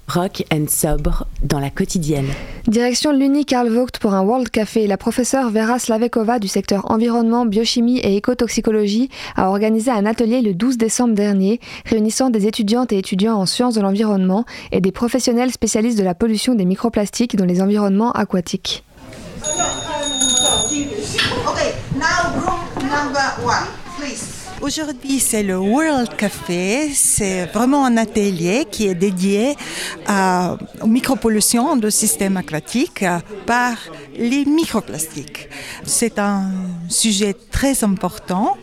Rock 0.07 0.43
and 0.53 0.65
sobre 0.69 1.25
dans 1.41 1.59
la 1.59 1.71
quotidienne. 1.71 2.27
Direction 2.67 3.13
l'Uni 3.13 3.45
Karl 3.45 3.67
Vogt 3.69 3.97
pour 3.99 4.13
un 4.13 4.21
World 4.21 4.49
Café. 4.49 4.85
La 4.85 4.97
professeure 4.97 5.49
Vera 5.49 5.79
Slavekova 5.79 6.37
du 6.37 6.47
secteur 6.47 6.91
environnement, 6.91 7.45
biochimie 7.47 7.97
et 7.99 8.15
écotoxicologie 8.15 9.09
a 9.35 9.49
organisé 9.49 9.89
un 9.89 10.05
atelier 10.05 10.41
le 10.41 10.53
12 10.53 10.77
décembre 10.77 11.15
dernier 11.15 11.59
réunissant 11.85 12.29
des 12.29 12.45
étudiantes 12.45 12.91
et 12.91 12.99
étudiants 12.99 13.37
en 13.37 13.47
sciences 13.47 13.73
de 13.73 13.81
l'environnement 13.81 14.45
et 14.71 14.81
des 14.81 14.91
professionnels 14.91 15.51
spécialistes 15.51 15.97
de 15.97 16.03
la 16.03 16.13
pollution 16.13 16.53
des 16.53 16.65
microplastiques 16.65 17.35
dans 17.35 17.45
les 17.45 17.61
environnements 17.61 18.11
aquatiques. 18.11 18.83
Aujourd'hui, 24.61 25.19
c'est 25.19 25.41
le 25.41 25.57
World 25.57 26.15
Café. 26.15 26.89
C'est 26.93 27.45
vraiment 27.47 27.83
un 27.83 27.97
atelier 27.97 28.65
qui 28.69 28.87
est 28.87 28.95
dédié 28.95 29.55
à, 30.05 30.55
aux 30.81 30.87
micropollutions 30.87 31.75
de 31.77 31.89
systèmes 31.89 32.37
aquatiques 32.37 33.03
par 33.47 33.75
les 34.15 34.45
microplastiques. 34.45 35.49
C'est 35.83 36.19
un 36.19 36.51
sujet 36.89 37.35
très 37.51 37.83
important 37.83 38.55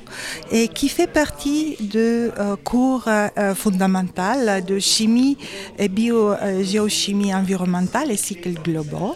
et 0.53 0.69
qui 0.69 0.89
fait 0.89 1.09
partie 1.09 1.77
de 1.81 2.31
euh, 2.39 2.57
cours 2.63 3.05
euh, 3.09 3.55
fondamentaux 3.55 4.61
de 4.67 4.79
chimie 4.79 5.37
et 5.79 5.89
biogéochimie 5.89 7.35
environnementale 7.35 8.13
et 8.13 8.17
cycles 8.17 8.55
globaux. 8.63 9.15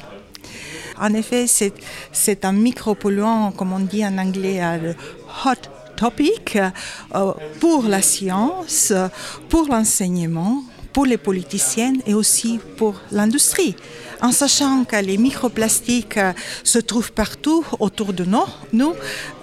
En 1.00 1.14
effet, 1.14 1.46
c'est 1.46 2.44
un 2.44 2.52
micropolluant, 2.52 3.52
comme 3.52 3.72
on 3.72 3.80
dit 3.80 4.04
en 4.04 4.18
anglais, 4.18 4.60
le 4.80 4.94
hot 5.44 5.68
topic 5.96 6.58
euh, 7.14 7.32
pour 7.60 7.84
la 7.84 8.02
science, 8.02 8.92
pour 9.48 9.68
l'enseignement, 9.68 10.62
pour 10.92 11.06
les 11.06 11.18
politiciennes 11.18 12.00
et 12.06 12.14
aussi 12.14 12.60
pour 12.76 13.00
l'industrie. 13.10 13.74
En 14.20 14.30
sachant 14.30 14.84
que 14.84 14.96
les 14.96 15.18
microplastiques 15.18 16.16
euh, 16.16 16.32
se 16.62 16.78
trouvent 16.78 17.10
partout 17.10 17.64
autour 17.80 18.12
de 18.12 18.24
nous, 18.24 18.44
nous 18.72 18.94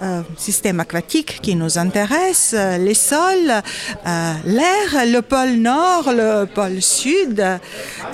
euh, 0.02 0.22
système 0.38 0.80
aquatique 0.80 1.40
qui 1.42 1.54
nous 1.56 1.78
intéresse, 1.78 2.56
euh, 2.58 2.78
les 2.78 2.94
sols, 2.94 3.52
euh, 3.52 4.34
l'air, 4.46 5.06
le 5.06 5.20
pôle 5.22 5.56
nord, 5.56 6.14
le 6.14 6.46
pôle 6.46 6.82
sud, 6.82 7.44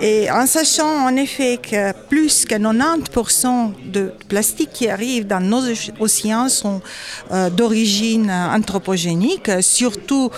et 0.01 0.31
en 0.31 0.47
sachant 0.47 1.05
en 1.05 1.15
effet 1.15 1.59
que 1.61 1.91
plus 2.09 2.45
que 2.45 2.55
90% 2.55 3.73
de 3.91 4.11
plastique 4.27 4.71
qui 4.73 4.89
arrive 4.89 5.27
dans 5.27 5.39
nos 5.39 5.61
océans 5.99 6.49
sont 6.49 6.81
d'origine 7.51 8.31
anthropogénique, 8.31 9.51
surtout 9.61 10.31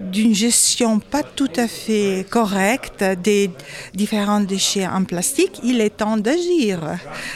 d'une 0.00 0.34
gestion 0.34 0.98
pas 0.98 1.22
tout 1.22 1.52
à 1.56 1.68
fait 1.68 2.26
correcte 2.28 3.04
des 3.22 3.50
différents 3.94 4.40
déchets 4.40 4.86
en 4.86 5.04
plastique, 5.04 5.60
il 5.62 5.80
est 5.80 5.90
temps 5.90 6.16
d'agir 6.16 6.80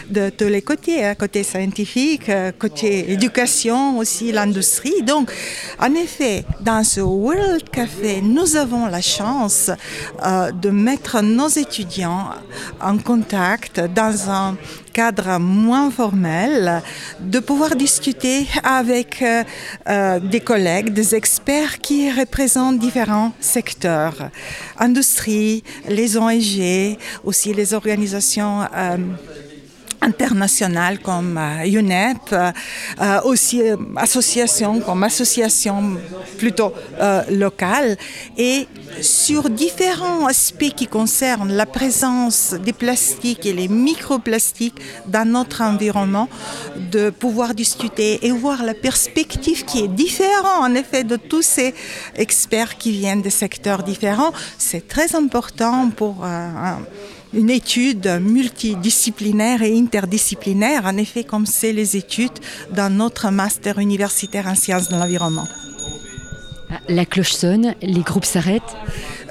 de 0.09 0.31
tous 0.31 0.49
les 0.49 0.63
côtés, 0.63 1.05
hein, 1.05 1.15
côté 1.15 1.43
scientifique, 1.43 2.29
euh, 2.29 2.53
côté 2.59 3.13
éducation, 3.13 3.99
aussi 3.99 4.33
l'industrie. 4.33 5.03
Donc, 5.03 5.31
en 5.79 5.95
effet, 5.95 6.45
dans 6.61 6.83
ce 6.85 7.01
World 7.01 7.69
Café, 7.71 8.21
nous 8.23 8.57
avons 8.57 8.87
la 8.87 9.01
chance 9.01 9.71
euh, 10.25 10.51
de 10.51 10.71
mettre 10.71 11.21
nos 11.23 11.49
étudiants 11.49 12.31
en 12.81 12.99
contact 12.99 13.81
dans 13.81 14.31
un 14.31 14.57
cadre 14.95 15.39
moins 15.41 15.91
formel, 15.91 16.81
de 17.21 17.41
pouvoir 17.41 17.75
discuter 17.75 18.47
avec 18.63 19.21
euh, 19.23 19.43
euh, 19.89 20.21
des 20.21 20.41
collègues, 20.41 20.91
des 20.91 21.17
experts 21.17 21.81
qui 21.81 22.11
représentent 22.13 22.79
différents 22.79 23.33
secteurs, 23.41 24.31
industrie, 24.79 25.65
les 25.89 26.17
ONG, 26.17 26.97
aussi 27.25 27.53
les 27.53 27.75
organisations. 27.75 28.63
Euh, 28.63 28.97
internationales 30.05 30.99
comme 30.99 31.39
euh, 31.39 31.67
UNEP, 31.67 32.33
euh, 32.33 33.21
aussi 33.25 33.63
euh, 33.63 33.77
associations 33.97 34.81
comme 34.81 35.03
associations 35.03 35.97
plutôt 36.39 36.73
locales 37.31 37.97
et 38.37 38.67
sur 39.01 39.49
différents 39.51 40.27
aspects 40.27 40.75
qui 40.77 40.87
concernent 40.87 41.53
la 41.53 41.67
présence 41.67 42.55
des 42.65 42.73
plastiques 42.73 43.47
et 43.47 43.53
les 43.53 43.69
microplastiques 43.69 44.81
dans 45.07 45.29
notre 45.29 45.63
environnement, 45.63 46.29
de 46.91 47.11
pouvoir 47.11 47.55
discuter 47.55 48.27
et 48.27 48.31
voir 48.31 48.63
la 48.63 48.75
perspective 48.75 49.65
qui 49.65 49.81
est 49.85 49.89
différente 49.89 50.61
en 50.61 50.75
effet 50.75 51.05
de 51.05 51.17
tous 51.17 51.43
ces 51.43 51.75
experts 52.17 52.77
qui 52.77 52.93
viennent 52.93 53.23
des 53.23 53.31
secteurs 53.31 53.83
différents. 53.83 54.33
C'est 54.59 54.87
très 54.87 55.15
important 55.15 55.91
pour 55.91 56.25
une 57.35 57.51
étude 57.51 58.07
multidisciplinaire 58.21 59.63
et 59.63 59.77
interdisciplinaire, 59.77 60.87
en 60.87 60.97
effet, 60.97 61.25
comme 61.25 61.47
c'est 61.47 61.73
les 61.73 61.97
études 61.97 62.39
dans 62.71 62.93
notre 62.93 63.31
master 63.31 63.79
universitaire 63.79 64.47
en 64.47 64.55
sciences 64.55 64.89
de 64.89 64.95
l'environnement. 64.95 65.49
Ah, 66.71 66.81
La 66.89 67.05
cloche 67.05 67.33
sonne, 67.33 67.75
les 67.83 68.01
groupes 68.01 68.25
s'arrêtent. 68.25 68.63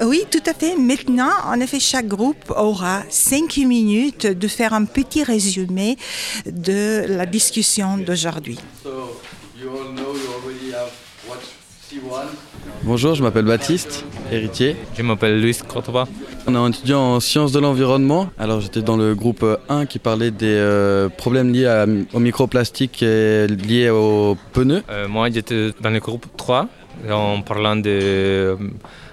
Oui, 0.02 0.24
tout 0.30 0.42
à 0.46 0.54
fait. 0.54 0.76
Maintenant, 0.76 1.30
en 1.46 1.58
effet, 1.60 1.80
chaque 1.80 2.08
groupe 2.08 2.52
aura 2.56 3.02
cinq 3.10 3.56
minutes 3.58 4.26
de 4.26 4.48
faire 4.48 4.74
un 4.74 4.84
petit 4.84 5.22
résumé 5.22 5.96
de 6.46 7.04
la 7.08 7.26
discussion 7.26 7.96
d'aujourd'hui. 7.98 8.58
Bonjour, 12.82 13.14
je 13.14 13.22
m'appelle 13.22 13.44
Baptiste, 13.44 14.04
héritier. 14.34 14.76
Je 14.96 15.02
m'appelle 15.02 15.40
Luis 15.40 15.56
Córdoba. 15.66 16.06
On 16.46 16.54
est 16.54 16.58
un 16.58 16.68
étudiant 16.68 17.00
en 17.00 17.20
sciences 17.20 17.52
de 17.52 17.60
l'environnement. 17.60 18.28
Alors 18.38 18.60
j'étais 18.60 18.82
dans 18.82 18.96
le 18.96 19.14
groupe 19.14 19.44
1 19.68 19.86
qui 19.86 19.98
parlait 19.98 20.30
des 20.30 20.46
euh, 20.46 21.08
problèmes 21.08 21.52
liés 21.52 21.66
à- 21.66 21.86
aux 22.12 22.20
microplastiques 22.20 23.02
et 23.02 23.46
liés 23.46 23.90
aux 23.90 24.36
pneus. 24.52 24.82
Euh, 24.90 25.08
moi, 25.08 25.28
j'étais 25.30 25.70
dans 25.80 25.90
le 25.90 26.00
groupe 26.00 26.26
3 26.36 26.66
en 27.10 27.40
parlant 27.42 27.76
de 27.76 27.90
euh, 27.90 28.56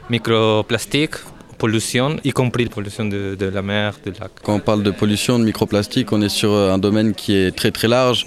microplastique, 0.10 1.16
pollution, 1.58 2.18
y 2.24 2.32
compris 2.32 2.64
la 2.66 2.70
pollution 2.72 3.06
de, 3.06 3.36
de 3.40 3.46
la 3.46 3.62
mer, 3.62 3.94
du 4.06 4.12
lac. 4.20 4.32
Quand 4.44 4.56
on 4.56 4.60
parle 4.60 4.84
de 4.84 4.92
pollution, 4.92 5.40
de 5.40 5.44
microplastique, 5.46 6.12
on 6.12 6.22
est 6.22 6.30
sur 6.30 6.52
un 6.54 6.78
domaine 6.78 7.14
qui 7.14 7.36
est 7.36 7.52
très 7.56 7.72
très 7.72 7.88
large, 7.88 8.26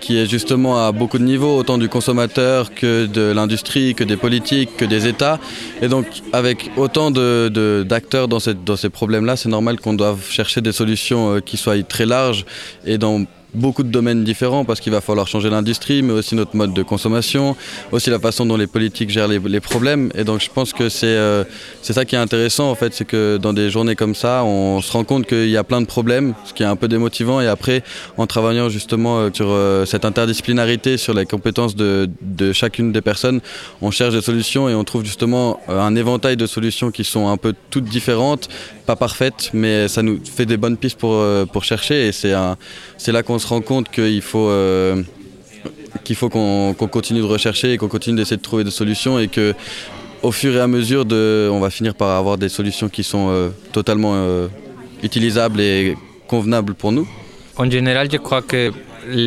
qui 0.00 0.18
est 0.18 0.26
justement 0.26 0.86
à 0.86 0.92
beaucoup 0.92 1.18
de 1.18 1.24
niveaux, 1.24 1.56
autant 1.56 1.78
du 1.78 1.88
consommateur 1.88 2.74
que 2.74 3.06
de 3.06 3.32
l'industrie, 3.32 3.94
que 3.94 4.04
des 4.04 4.16
politiques, 4.16 4.76
que 4.76 4.84
des 4.84 5.06
États. 5.06 5.38
Et 5.82 5.88
donc 5.88 6.06
avec 6.32 6.70
autant 6.76 7.10
d'acteurs 7.10 8.28
dans, 8.28 8.38
dans 8.64 8.76
ces 8.76 8.90
problèmes-là, 8.90 9.36
c'est 9.36 9.48
normal 9.48 9.80
qu'on 9.80 9.94
doive 9.94 10.20
chercher 10.28 10.60
des 10.60 10.72
solutions 10.72 11.34
euh, 11.36 11.40
qui 11.40 11.56
soient 11.56 11.82
très 11.82 12.06
larges 12.06 12.44
et 12.84 12.98
dans 12.98 13.24
beaucoup 13.54 13.82
de 13.82 13.88
domaines 13.88 14.24
différents 14.24 14.64
parce 14.64 14.80
qu'il 14.80 14.92
va 14.92 15.00
falloir 15.00 15.26
changer 15.26 15.50
l'industrie, 15.50 16.02
mais 16.02 16.12
aussi 16.12 16.34
notre 16.34 16.56
mode 16.56 16.74
de 16.74 16.82
consommation, 16.82 17.56
aussi 17.92 18.10
la 18.10 18.18
façon 18.18 18.46
dont 18.46 18.56
les 18.56 18.66
politiques 18.66 19.10
gèrent 19.10 19.28
les, 19.28 19.60
problèmes. 19.60 20.10
Et 20.14 20.24
donc 20.24 20.40
je 20.40 20.50
pense 20.50 20.72
que 20.72 20.88
c'est 20.88 21.06
euh, 21.06 21.44
c'est 21.80 21.92
ça 21.92 22.04
qui 22.04 22.16
est 22.16 22.18
intéressant 22.18 22.70
en 22.70 22.74
fait, 22.74 22.92
c'est 22.92 23.04
que 23.04 23.38
dans 23.38 23.52
des 23.52 23.70
journées 23.70 23.96
comme 23.96 24.14
ça, 24.14 24.44
on 24.44 24.82
se 24.82 24.92
rend 24.92 25.04
compte 25.04 25.26
qu'il 25.26 25.48
y 25.48 25.56
a 25.56 25.64
plein 25.64 25.80
de 25.80 25.86
problèmes, 25.86 26.34
ce 26.44 26.52
qui 26.52 26.62
est 26.62 26.66
un 26.66 26.76
peu 26.76 26.88
démotivant. 26.88 27.40
Et 27.40 27.46
après, 27.46 27.82
en 28.16 28.26
travaillant 28.26 28.68
justement 28.68 29.18
euh, 29.18 29.30
sur 29.32 29.46
euh, 29.48 29.86
cette 29.86 30.04
interdisciplinarité, 30.04 30.96
sur 30.96 31.14
les 31.14 31.24
compétences 31.24 31.76
de, 31.76 32.10
de 32.20 32.52
chacune 32.52 32.92
des 32.92 33.00
personnes, 33.00 33.40
on 33.80 33.90
cherche 33.90 34.14
des 34.14 34.22
solutions 34.22 34.68
et 34.68 34.74
on 34.74 34.84
trouve 34.84 35.04
justement 35.04 35.60
un 35.68 35.94
éventail 35.96 36.36
de 36.36 36.46
solutions 36.46 36.90
qui 36.90 37.04
sont 37.04 37.28
un 37.28 37.36
peu 37.36 37.54
toutes 37.70 37.84
différentes, 37.84 38.48
pas 38.86 38.96
parfaites, 38.96 39.50
mais 39.52 39.88
ça 39.88 40.02
nous 40.02 40.20
fait 40.24 40.46
des 40.46 40.56
bonnes 40.56 40.76
pistes 40.76 40.98
pour, 40.98 41.22
pour 41.52 41.64
chercher. 41.64 42.08
Et 42.08 42.12
c'est 42.12 42.32
là 43.12 43.22
qu'on 43.22 43.38
se 43.44 43.48
rend 43.48 43.60
compte 43.72 43.86
qu'il 43.90 44.22
faut... 44.30 44.48
euh, 44.48 45.02
qu'il 46.04 46.16
faut 46.20 46.30
qu'on 46.34 46.74
qu'on 46.78 46.90
continue 46.98 47.20
de 47.26 47.30
rechercher 47.36 47.68
et 47.72 47.76
qu'on 47.80 47.92
continue 47.96 48.16
d'essayer 48.18 48.40
de 48.44 48.48
trouver 48.50 48.64
des 48.70 48.76
solutions 48.82 49.14
et 49.22 49.28
que 49.36 49.46
au 50.28 50.32
fur 50.40 50.52
et 50.58 50.60
à 50.68 50.70
mesure 50.78 51.02
de, 51.14 51.22
on 51.56 51.60
va 51.66 51.70
finir 51.78 51.92
par 51.94 52.10
avoir 52.22 52.36
des 52.44 52.48
solutions 52.58 52.88
qui 52.96 53.04
sont 53.12 53.26
euh, 53.28 53.50
totalement 53.78 54.14
euh, 54.14 54.48
utilisables 55.08 55.60
et 55.60 55.96
convenables 56.32 56.74
pour 56.74 56.90
nous. 56.96 57.06
En 57.62 57.68
général, 57.70 58.08
je 58.10 58.16
crois 58.26 58.42
que 58.42 58.72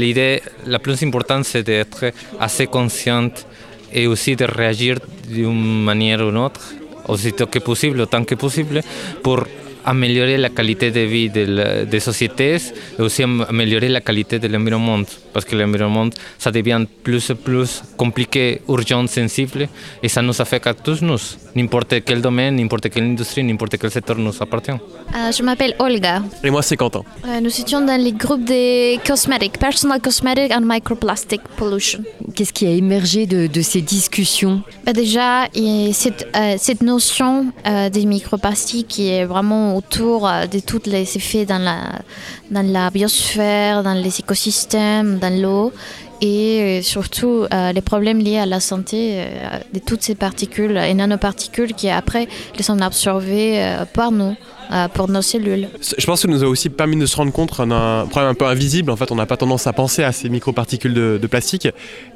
l'idée 0.01 0.41
la 0.73 0.79
plus 0.79 0.97
importante, 1.03 1.43
c'est 1.51 1.63
d'être 1.71 2.01
assez 2.39 2.67
consciente 2.77 3.37
et 3.93 4.05
aussi 4.07 4.35
de 4.35 4.45
réagir 4.45 4.93
d'une 5.35 5.83
manière 5.83 6.19
ou 6.21 6.29
d'une 6.31 6.37
autre, 6.47 6.65
aussitôt 7.07 7.47
que 7.53 7.59
possible, 7.59 8.01
autant 8.01 8.23
que 8.29 8.35
possible, 8.35 8.81
pour 9.23 9.39
améliorer 9.93 10.37
la 10.37 10.49
qualité 10.57 10.87
de 10.91 11.03
vie 11.13 11.29
de 11.37 11.43
la- 11.57 11.85
des 11.93 11.99
sociétés 12.09 12.57
et 12.97 13.01
aussi 13.01 13.23
am- 13.23 13.45
améliorer 13.53 13.89
la 13.97 14.01
qualité 14.01 14.35
de 14.43 14.47
l'environnement. 14.53 15.01
Parce 15.33 15.45
que 15.45 15.55
l'environnement, 15.55 16.09
ça 16.43 16.49
devient 16.57 16.83
plus 17.05 17.29
et 17.29 17.35
plus 17.35 17.81
compliqué, 17.95 18.61
urgent, 18.67 19.05
sensible, 19.07 19.67
et 20.03 20.09
ça 20.15 20.21
nous 20.21 20.37
affecte 20.43 20.67
à 20.67 20.73
tous 20.73 21.01
nous, 21.01 21.21
n'importe 21.55 21.93
quel 22.05 22.19
domaine, 22.21 22.55
n'importe 22.55 22.89
quelle 22.89 23.03
industrie, 23.13 23.43
n'importe 23.43 23.77
quel 23.79 23.91
secteur 23.91 24.17
nous 24.17 24.33
appartient. 24.45 24.71
Euh, 24.71 25.31
je 25.35 25.41
m'appelle 25.43 25.73
Olga. 25.79 26.15
Et 26.43 26.49
moi, 26.49 26.61
c'est 26.61 26.75
Quentin. 26.75 27.03
Euh, 27.25 27.39
nous 27.39 27.55
étions 27.61 27.81
dans 27.85 27.99
les 28.07 28.13
groupes 28.23 28.43
des 28.43 28.99
cosmetics, 29.05 29.57
personal 29.59 29.99
cosmetic 30.01 30.51
and 30.51 30.65
microplastic 30.65 31.41
pollution. 31.55 32.01
Qu'est-ce 32.35 32.53
qui 32.53 32.65
a 32.65 32.71
émergé 32.71 33.25
de, 33.25 33.47
de 33.47 33.61
ces 33.61 33.81
discussions? 33.81 34.61
Bah 34.85 34.93
déjà, 34.93 35.47
cette, 35.93 36.27
euh, 36.35 36.55
cette 36.57 36.81
notion 36.81 37.33
euh, 37.65 37.89
des 37.89 38.05
microplastiques 38.05 38.87
qui 38.87 39.09
est 39.09 39.25
vraiment 39.25 39.76
autour 39.77 40.27
euh, 40.27 40.45
de 40.47 40.59
tous 40.59 40.83
les 40.85 41.15
effets 41.15 41.45
dans 41.45 41.59
la, 41.59 42.01
dans 42.51 42.65
la 42.65 42.89
biosphère, 42.89 43.83
dans 43.83 43.93
les 43.93 44.19
écosystèmes, 44.19 45.19
dans 45.19 45.41
l'eau 45.41 45.71
et 46.19 46.79
euh, 46.79 46.81
surtout 46.81 47.45
euh, 47.53 47.71
les 47.71 47.81
problèmes 47.81 48.19
liés 48.19 48.39
à 48.39 48.47
la 48.47 48.59
santé 48.59 49.23
de 49.71 49.79
toutes 49.79 50.01
ces 50.01 50.15
particules 50.15 50.77
et 50.77 50.93
nanoparticules 50.93 51.73
qui 51.73 51.89
après 51.89 52.27
les 52.55 52.63
sont 52.63 52.81
absorbées 52.81 53.75
par 53.93 54.11
nous, 54.11 54.35
pour 54.93 55.09
nos 55.09 55.21
cellules. 55.21 55.69
Je 55.97 56.05
pense 56.05 56.21
que 56.21 56.27
ça 56.27 56.33
nous 56.33 56.43
a 56.43 56.47
aussi 56.47 56.69
permis 56.69 56.97
de 56.97 57.05
se 57.05 57.15
rendre 57.15 57.31
compte 57.31 57.57
d'un 57.57 58.05
problème 58.09 58.31
un 58.31 58.33
peu 58.33 58.45
invisible. 58.45 58.91
En 58.91 58.95
fait, 58.95 59.11
on 59.11 59.15
n'a 59.15 59.25
pas 59.25 59.37
tendance 59.37 59.67
à 59.67 59.73
penser 59.73 60.03
à 60.03 60.11
ces 60.11 60.29
microparticules 60.29 60.93
de, 60.93 61.19
de 61.21 61.27
plastique. 61.27 61.65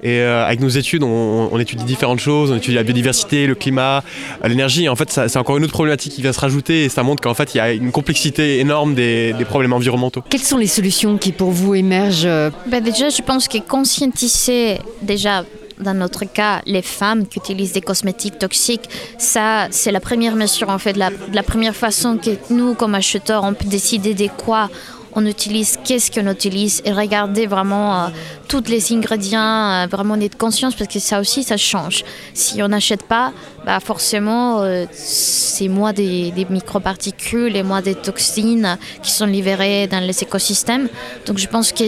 Et 0.04 0.20
euh, 0.20 0.46
avec 0.46 0.60
nos 0.60 0.70
études, 0.70 1.04
on, 1.04 1.50
on 1.52 1.60
étudie 1.60 1.84
différentes 1.84 2.20
choses. 2.20 2.52
On 2.52 2.56
étudie 2.56 2.76
la 2.76 2.84
biodiversité, 2.84 3.48
le 3.48 3.56
climat, 3.56 4.04
euh, 4.44 4.48
l'énergie. 4.48 4.90
En 4.90 4.96
fait, 4.96 5.12
c'est 5.12 5.38
encore 5.38 5.58
une 5.58 5.64
autre 5.64 5.74
problématique 5.74 6.14
qui 6.14 6.22
vient 6.22 6.34
se 6.34 6.40
rajouter. 6.40 6.86
Et 6.86 6.90
ça 6.90 7.04
montre 7.04 7.22
qu'en 7.22 7.34
fait, 7.34 7.54
il 7.54 7.58
y 7.58 7.62
a 7.62 7.72
une 7.72 7.92
complexité 7.92 8.60
énorme 8.60 8.96
des, 8.96 9.34
des 9.34 9.46
problèmes 9.46 9.74
environnementaux. 9.74 10.24
Quelles 10.30 10.42
sont 10.42 10.58
les 10.58 10.68
solutions 10.68 11.18
qui 11.18 11.32
pour 11.32 11.52
vous 11.52 11.76
émergent 11.76 12.26
euh, 12.26 12.50
Ben 12.68 12.84
déjà, 12.84 13.10
je 13.10 13.22
pense 13.22 13.48
que 13.48 13.58
conscientiser 13.60 14.80
déjà 15.02 15.44
dans 15.82 15.94
notre 15.94 16.26
cas, 16.26 16.62
les 16.66 16.82
femmes 16.82 17.28
qui 17.28 17.40
utilisent 17.40 17.74
des 17.74 17.82
cosmétiques 17.82 18.40
toxiques, 18.40 18.90
ça, 19.18 19.68
c'est 19.72 19.92
la 19.92 20.00
première 20.00 20.36
mesure, 20.36 20.70
en 20.70 20.78
fait, 20.78 20.96
la, 20.98 21.44
première 21.44 21.76
façon 21.76 22.18
que 22.18 22.32
nous, 22.50 22.76
comme 22.76 22.96
acheteurs, 22.96 23.44
on 23.44 23.54
peut 23.54 23.68
décider 23.68 24.14
de 24.14 24.28
quoi 24.28 24.70
on 25.14 25.26
utilise, 25.26 25.78
qu'est-ce 25.84 26.10
qu'on 26.10 26.32
utilise 26.32 26.82
et 26.86 26.94
regarder 26.94 27.46
vraiment 27.46 28.10
tous 28.48 28.64
les 28.70 28.94
ingrédients, 28.94 29.86
vraiment 29.88 30.16
être 30.16 30.38
conscience 30.38 30.74
parce 30.74 30.90
que 30.90 31.00
ça 31.00 31.20
aussi, 31.20 31.44
ça 31.44 31.58
change. 31.58 32.06
Si 32.34 32.64
on 32.64 32.70
n'achète 32.70 33.04
pas, 33.04 33.34
bah 33.66 33.82
forcément, 33.82 34.64
c'est 34.94 35.68
moins 35.68 35.92
des, 35.92 36.32
des 36.32 36.46
microparticules 36.46 37.58
et 37.58 37.64
moins 37.64 37.82
des 37.82 37.96
toxines 37.96 38.78
qui 39.04 39.12
sont 39.12 39.26
libérées 39.26 39.88
dans 39.88 40.00
les 40.00 40.24
écosystèmes. 40.24 40.88
Donc 41.26 41.40
je 41.40 41.48
pense 41.48 41.74
que 41.74 41.84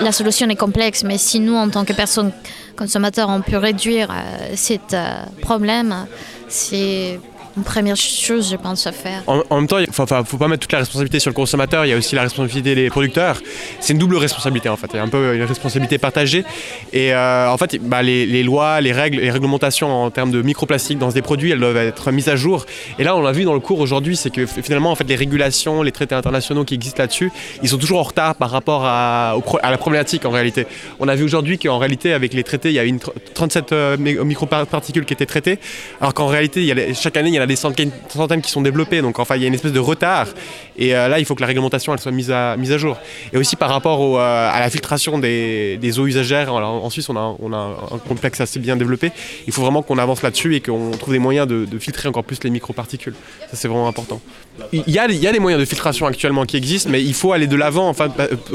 la 0.00 0.12
solution 0.12 0.48
est 0.48 0.56
complexe, 0.56 1.04
mais 1.04 1.18
si 1.18 1.40
nous, 1.40 1.54
en 1.54 1.68
tant 1.68 1.84
que 1.84 1.92
personne 1.92 2.32
consommateur, 2.76 3.28
on 3.28 3.40
peut 3.40 3.56
réduire 3.56 4.08
euh, 4.10 4.56
ce 4.56 4.74
euh, 4.92 5.24
problème, 5.40 6.06
c'est 6.48 7.20
première 7.62 7.96
chose, 7.96 8.50
je 8.50 8.56
pense, 8.56 8.86
à 8.86 8.92
faire. 8.92 9.22
En, 9.26 9.42
même 9.56 9.66
temps, 9.66 9.78
il 9.78 9.86
ne 9.86 10.24
faut 10.24 10.38
pas 10.38 10.48
mettre 10.48 10.60
toute 10.60 10.72
la 10.72 10.78
responsabilité 10.78 11.20
sur 11.20 11.30
le 11.30 11.34
consommateur, 11.34 11.84
il 11.84 11.90
y 11.90 11.92
a 11.92 11.96
aussi 11.96 12.14
la 12.14 12.22
responsabilité 12.22 12.74
des 12.74 12.90
producteurs. 12.90 13.40
C'est 13.80 13.92
une 13.92 13.98
double 13.98 14.16
responsabilité 14.16 14.68
en 14.68 14.76
fait, 14.76 14.88
il 14.92 14.96
y 14.96 14.98
a 14.98 15.02
un 15.02 15.08
peu 15.08 15.34
une 15.34 15.42
responsabilité 15.44 15.98
partagée. 15.98 16.44
Et 16.92 17.14
euh, 17.14 17.48
en 17.48 17.56
fait, 17.56 17.76
bah, 17.80 18.02
les, 18.02 18.42
lois, 18.42 18.80
les 18.80 18.92
règles, 18.92 19.20
les 19.20 19.30
réglementations 19.30 20.04
en 20.04 20.10
termes 20.10 20.30
de 20.30 20.42
microplastique 20.42 20.98
dans 20.98 21.10
des 21.10 21.22
produits, 21.22 21.50
elles 21.50 21.60
doivent 21.60 21.76
être 21.76 22.10
mises 22.10 22.28
à 22.28 22.36
jour. 22.36 22.66
Et 22.98 23.04
là, 23.04 23.16
on 23.16 23.20
l'a 23.20 23.32
vu 23.32 23.44
dans 23.44 23.54
le 23.54 23.60
cours 23.60 23.80
aujourd'hui, 23.80 24.16
c'est 24.16 24.30
que 24.30 24.46
finalement, 24.46 24.90
en 24.90 24.94
fait, 24.94 25.04
les 25.04 25.16
régulations, 25.16 25.82
les 25.82 25.92
traités 25.92 26.14
internationaux 26.14 26.64
qui 26.64 26.74
existent 26.74 27.02
là-dessus, 27.02 27.30
ils 27.62 27.68
sont 27.68 27.78
toujours 27.78 28.00
en 28.00 28.04
retard 28.04 28.34
par 28.34 28.50
rapport 28.50 28.84
à, 28.84 29.36
la 29.62 29.78
problématique 29.78 30.24
en 30.24 30.30
réalité. 30.30 30.66
On 30.98 31.08
a 31.08 31.14
vu 31.14 31.24
aujourd'hui 31.24 31.58
qu'en 31.58 31.78
réalité, 31.78 32.12
avec 32.12 32.34
les 32.34 32.42
traités, 32.42 32.70
il 32.70 32.74
y 32.74 32.78
a 32.78 32.84
une 32.84 32.98
37 32.98 33.72
euh, 33.72 33.96
microparticules 33.96 35.04
qui 35.04 35.12
étaient 35.12 35.26
traitées, 35.26 35.58
alors 36.00 36.14
qu'en 36.14 36.26
réalité, 36.26 36.70
a, 36.72 36.94
chaque 36.94 37.16
année, 37.16 37.28
il 37.28 37.34
y 37.34 37.38
en 37.38 37.43
a 37.44 37.46
des 37.46 37.56
centaines, 37.56 37.90
qui 38.42 38.50
sont 38.50 38.62
développées. 38.62 39.00
Donc 39.02 39.18
enfin, 39.18 39.36
il 39.36 39.42
y 39.42 39.44
a 39.44 39.48
une 39.48 39.54
espèce 39.54 39.72
de 39.72 39.80
retard. 39.80 40.28
Et 40.76 40.94
euh, 40.94 41.08
là, 41.08 41.18
il 41.18 41.24
faut 41.24 41.34
que 41.34 41.40
la 41.40 41.46
réglementation 41.46 41.92
elle 41.92 42.00
soit 42.00 42.12
mise 42.12 42.30
à, 42.30 42.56
mise 42.56 42.72
à 42.72 42.78
jour. 42.78 42.96
Et 43.32 43.36
aussi 43.36 43.56
par 43.56 43.70
rapport 43.70 44.18
euh, 44.18 44.50
à 44.52 44.60
la 44.60 44.70
filtration 44.70 45.18
des, 45.18 45.98
eaux 45.98 46.06
usagères. 46.06 46.52
en 46.52 46.90
Suisse, 46.90 47.08
on 47.08 47.16
a, 47.16 47.36
on 47.40 47.52
a 47.52 47.76
un 47.92 47.98
complexe 47.98 48.40
assez 48.40 48.58
bien 48.58 48.76
développé. 48.76 49.12
Il 49.46 49.52
faut 49.52 49.62
vraiment 49.62 49.82
qu'on 49.82 49.98
avance 49.98 50.22
là-dessus 50.22 50.56
et 50.56 50.60
qu'on 50.60 50.90
trouve 50.92 51.14
des 51.14 51.20
moyens 51.20 51.46
de, 51.46 51.78
filtrer 51.78 52.08
encore 52.08 52.24
plus 52.24 52.42
les 52.42 52.50
microparticules. 52.50 53.14
Ça, 53.50 53.56
c'est 53.56 53.68
vraiment 53.68 53.88
important. 53.88 54.20
Il 54.72 54.82
y, 54.86 54.98
a, 54.98 55.10
y 55.10 55.26
a 55.26 55.32
des 55.32 55.40
moyens 55.40 55.60
de 55.60 55.66
filtration 55.66 56.06
actuellement 56.06 56.44
qui 56.44 56.56
existent, 56.56 56.88
mais 56.90 57.02
il 57.02 57.14
faut 57.14 57.32
aller 57.32 57.46
de 57.46 57.56
l'avant 57.56 57.88
enfin, 57.88 58.08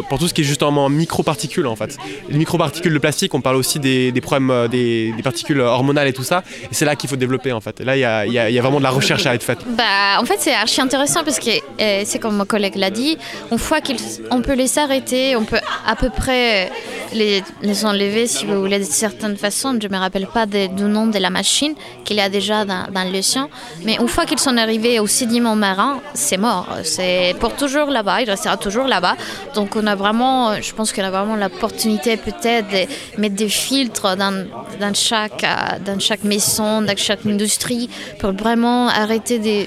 pour 0.07 0.17
tout 0.17 0.27
ce 0.27 0.33
qui 0.33 0.41
est 0.41 0.45
justement 0.45 0.89
microparticules. 0.89 1.67
En 1.67 1.75
fait. 1.75 1.97
Les 2.29 2.37
microparticules 2.37 2.93
de 2.93 2.99
plastique, 2.99 3.33
on 3.33 3.41
parle 3.41 3.57
aussi 3.57 3.79
des, 3.79 4.13
problèmes 4.21 4.49
euh, 4.49 4.67
des, 4.67 5.13
particules 5.23 5.59
hormonales 5.59 6.07
et 6.07 6.13
tout 6.13 6.23
ça. 6.23 6.43
Et 6.63 6.73
c'est 6.73 6.85
là 6.85 6.95
qu'il 6.95 7.09
faut 7.09 7.15
développer. 7.15 7.51
En 7.51 7.61
fait. 7.61 7.81
Et 7.81 7.83
là, 7.83 7.97
il 7.97 7.99
y 7.99 8.05
a, 8.05 8.25
il 8.25 8.33
y 8.33 8.59
a 8.59 8.61
vraiment 8.61 8.77
de 8.77 8.83
la 8.83 8.89
recherche 8.89 9.25
à 9.25 9.35
être 9.35 9.43
faite. 9.43 9.59
Bah, 9.77 10.19
en 10.19 10.25
fait, 10.25 10.37
c'est 10.39 10.53
archi 10.53 10.81
intéressant 10.81 11.23
parce 11.23 11.39
que 11.39 11.49
euh, 11.49 12.03
c'est 12.05 12.19
comme 12.19 12.37
mon 12.37 12.45
collègue 12.45 12.75
l'a 12.75 12.91
dit, 12.91 13.17
on 13.51 13.57
voit 13.57 13.81
qu'on 13.81 14.41
peut 14.41 14.55
les 14.55 14.79
arrêter, 14.79 15.35
on 15.35 15.43
peut 15.43 15.59
à 15.85 15.95
peu 15.95 16.09
près 16.09 16.71
les, 17.13 17.43
les 17.61 17.85
enlever 17.85 18.27
si 18.27 18.45
vous 18.45 18.59
voulez 18.59 18.79
de 18.79 18.83
certaines 18.83 19.37
façons. 19.37 19.77
Je 19.81 19.87
ne 19.87 19.93
me 19.93 19.99
rappelle 19.99 20.27
pas 20.27 20.45
du 20.45 20.83
nom 20.83 21.07
de 21.07 21.19
la 21.19 21.29
machine 21.29 21.73
qu'il 22.05 22.17
y 22.17 22.21
a 22.21 22.29
déjà 22.29 22.65
dans, 22.65 22.87
dans 22.91 23.11
l'océan, 23.11 23.49
mais 23.83 23.97
une 23.99 24.07
fois 24.07 24.25
qu'ils 24.25 24.39
sont 24.39 24.57
arrivés 24.57 24.99
au 24.99 25.07
sédiment 25.07 25.55
marin, 25.55 25.88
c'est 26.13 26.37
mort. 26.37 26.67
C'est 26.83 27.35
pour 27.39 27.55
toujours 27.55 27.87
là-bas, 27.87 28.21
il 28.21 28.29
restera 28.29 28.57
toujours 28.57 28.87
là-bas. 28.87 29.15
Donc 29.55 29.75
on 29.75 29.85
a 29.87 29.95
vraiment, 29.95 30.61
je 30.61 30.73
pense 30.73 30.91
qu'on 30.93 31.03
a 31.03 31.11
vraiment 31.11 31.35
l'opportunité 31.35 32.17
peut-être 32.17 32.69
de 32.69 33.21
mettre 33.21 33.35
des 33.35 33.49
filtres 33.49 34.15
dans, 34.17 34.47
chaque, 34.93 35.45
dans 35.85 35.99
chaque 35.99 36.23
maison, 36.23 36.81
dans 36.81 36.97
chaque 36.97 37.25
industrie 37.25 37.89
pour 38.19 38.31
vraiment 38.31 38.87
arrêter 38.87 39.39
de, 39.39 39.65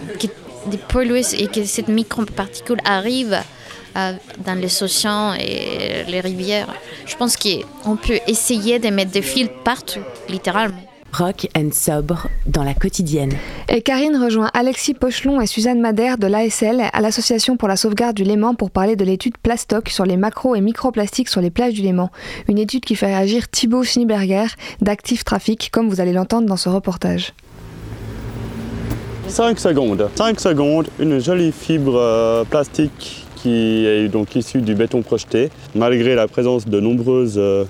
de 0.71 0.77
polluer 0.77 1.23
et 1.39 1.49
que 1.49 1.65
cette 1.65 1.89
microparticule 1.89 2.79
arrive 2.85 3.39
euh, 3.97 4.13
dans 4.39 4.55
les 4.55 4.83
océans 4.83 5.35
et 5.35 6.05
les 6.09 6.21
rivières. 6.21 6.73
Je 7.05 7.15
pense 7.17 7.37
qu'on 7.37 7.97
peut 7.97 8.21
essayer 8.27 8.79
de 8.79 8.89
mettre 8.89 9.11
des 9.11 9.23
filtres 9.23 9.63
partout, 9.65 10.01
littéralement. 10.29 10.92
Rock 11.13 11.49
and 11.57 11.71
sobre 11.73 12.29
dans 12.47 12.65
la 12.65 12.75
quotidienne. 12.75 13.33
Et 13.69 13.83
Karine 13.83 14.17
rejoint 14.17 14.51
Alexis 14.55 14.95
Pochelon 14.95 15.41
et 15.41 15.47
Suzanne 15.47 15.81
Madère 15.81 16.17
de 16.17 16.27
l'ASL 16.27 16.83
à 16.93 17.01
l'Association 17.01 17.57
pour 17.57 17.69
la 17.69 17.77
sauvegarde 17.77 18.17
du 18.17 18.25
Léman 18.25 18.55
pour 18.55 18.71
parler 18.71 18.97
de 18.97 19.05
l'étude 19.05 19.37
Plastoc 19.43 19.91
sur 19.91 20.07
les 20.07 20.17
macro 20.17 20.55
et 20.55 20.61
microplastiques 20.61 21.29
sur 21.29 21.41
les 21.41 21.51
plages 21.51 21.75
du 21.75 21.83
Léman. 21.83 22.11
Une 22.49 22.59
étude 22.59 22.85
qui 22.85 22.97
fait 22.97 23.07
réagir 23.07 23.49
Thibaut 23.51 23.83
Schneeberger 23.83 24.47
d'Active 24.81 25.23
Trafic, 25.23 25.71
comme 25.71 25.89
vous 25.89 26.01
allez 26.01 26.13
l'entendre 26.13 26.47
dans 26.47 26.57
ce 26.57 26.69
reportage. 26.69 27.35
5 29.29 29.59
secondes. 29.59 30.09
5 30.15 30.41
secondes, 30.41 30.89
une 30.99 31.19
jolie 31.19 31.53
fibre 31.53 31.97
euh, 31.97 32.45
plastique 32.45 33.27
qui 33.37 33.87
est 33.87 34.09
donc 34.09 34.37
issue 34.37 34.61
du 34.61 34.75
béton 34.75 35.03
projeté, 35.03 35.51
malgré 35.75 36.15
la 36.15 36.29
présence 36.29 36.67
de 36.67 36.81
nombreuses 36.81 37.39
euh, 37.39 37.65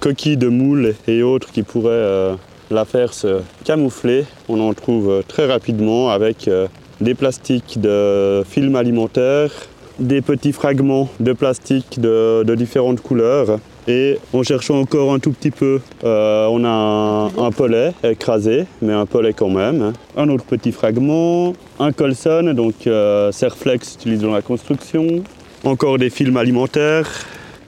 coquilles 0.00 0.36
de 0.36 0.48
moules 0.48 0.94
et 1.06 1.22
autres 1.22 1.50
qui 1.52 1.62
pourraient 1.62 1.90
euh, 1.90 2.34
la 2.70 2.84
faire 2.84 3.12
se 3.12 3.40
camoufler. 3.64 4.24
On 4.48 4.60
en 4.60 4.72
trouve 4.74 5.22
très 5.26 5.46
rapidement 5.46 6.10
avec 6.10 6.48
des 7.00 7.14
plastiques 7.14 7.80
de 7.80 8.42
film 8.48 8.76
alimentaire, 8.76 9.50
des 9.98 10.20
petits 10.22 10.52
fragments 10.52 11.08
de 11.20 11.32
plastique 11.32 12.00
de, 12.00 12.54
différentes 12.54 13.00
couleurs, 13.00 13.58
et 13.86 14.18
en 14.32 14.42
cherchant 14.42 14.80
encore 14.80 15.12
un 15.12 15.18
tout 15.18 15.32
petit 15.32 15.50
peu, 15.50 15.80
euh, 16.04 16.46
on 16.50 16.64
a 16.64 17.30
un, 17.38 17.50
pollet 17.50 17.92
écrasé, 18.02 18.66
mais 18.82 18.92
un 18.92 19.06
pollet 19.06 19.32
quand 19.32 19.48
même. 19.48 19.92
Un 20.16 20.28
autre 20.28 20.44
petit 20.44 20.72
fragment, 20.72 21.54
un 21.78 21.92
colson, 21.92 22.52
donc 22.54 22.86
euh, 22.86 23.32
Serflex 23.32 23.94
utilisé 23.94 24.26
dans 24.26 24.32
la 24.32 24.42
construction. 24.42 25.22
Encore 25.64 25.98
des 25.98 26.10
films 26.10 26.36
alimentaires, 26.36 27.08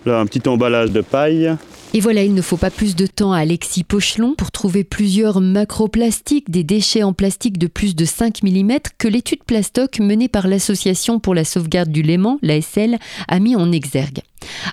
un 0.07 0.27
petit 0.27 0.49
emballage 0.49 0.91
de 0.91 1.01
paille. 1.01 1.55
Et 1.95 2.01
voilà, 2.01 2.23
il 2.23 2.33
ne 2.33 2.41
faut 2.41 2.57
pas 2.57 2.71
plus 2.71 2.97
de 2.97 3.07
temps 3.07 3.35
à 3.35 3.41
Alexis 3.41 3.85
Pochelon 3.85 4.35
pour 4.35 4.51
trouver 4.51 4.83
plusieurs 4.83 5.43
macroplastiques, 5.43 6.51
des 6.51 6.65
déchets 6.65 7.03
en 7.03 7.13
plastique 7.13 7.59
de 7.59 7.67
plus 7.67 7.95
de 7.95 8.07
5 8.07 8.43
mm 8.43 8.79
que 8.97 9.09
l'étude 9.09 9.45
Plastoc 9.45 10.01
menée 10.01 10.29
par 10.29 10.49
l'Association 10.49 11.21
pour 11.21 11.35
la 11.35 11.45
sauvegarde 11.45 11.91
du 11.91 12.01
Léman, 12.01 12.39
l'ASL, 12.41 12.99
a 13.29 13.39
mis 13.41 13.57
en 13.57 13.71
exergue. 13.73 14.21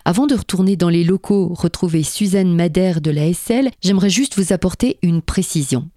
Avant 0.05 0.27
de 0.27 0.35
retourner 0.35 0.77
dans 0.77 0.87
les 0.87 1.03
locaux 1.03 1.49
retrouver 1.53 2.03
Suzanne 2.03 2.55
Madère 2.55 3.01
de 3.01 3.11
l'ASL, 3.11 3.69
j'aimerais 3.81 4.09
juste 4.09 4.39
vous 4.39 4.53
apporter 4.53 4.97
une 5.01 5.21
précision. 5.21 5.89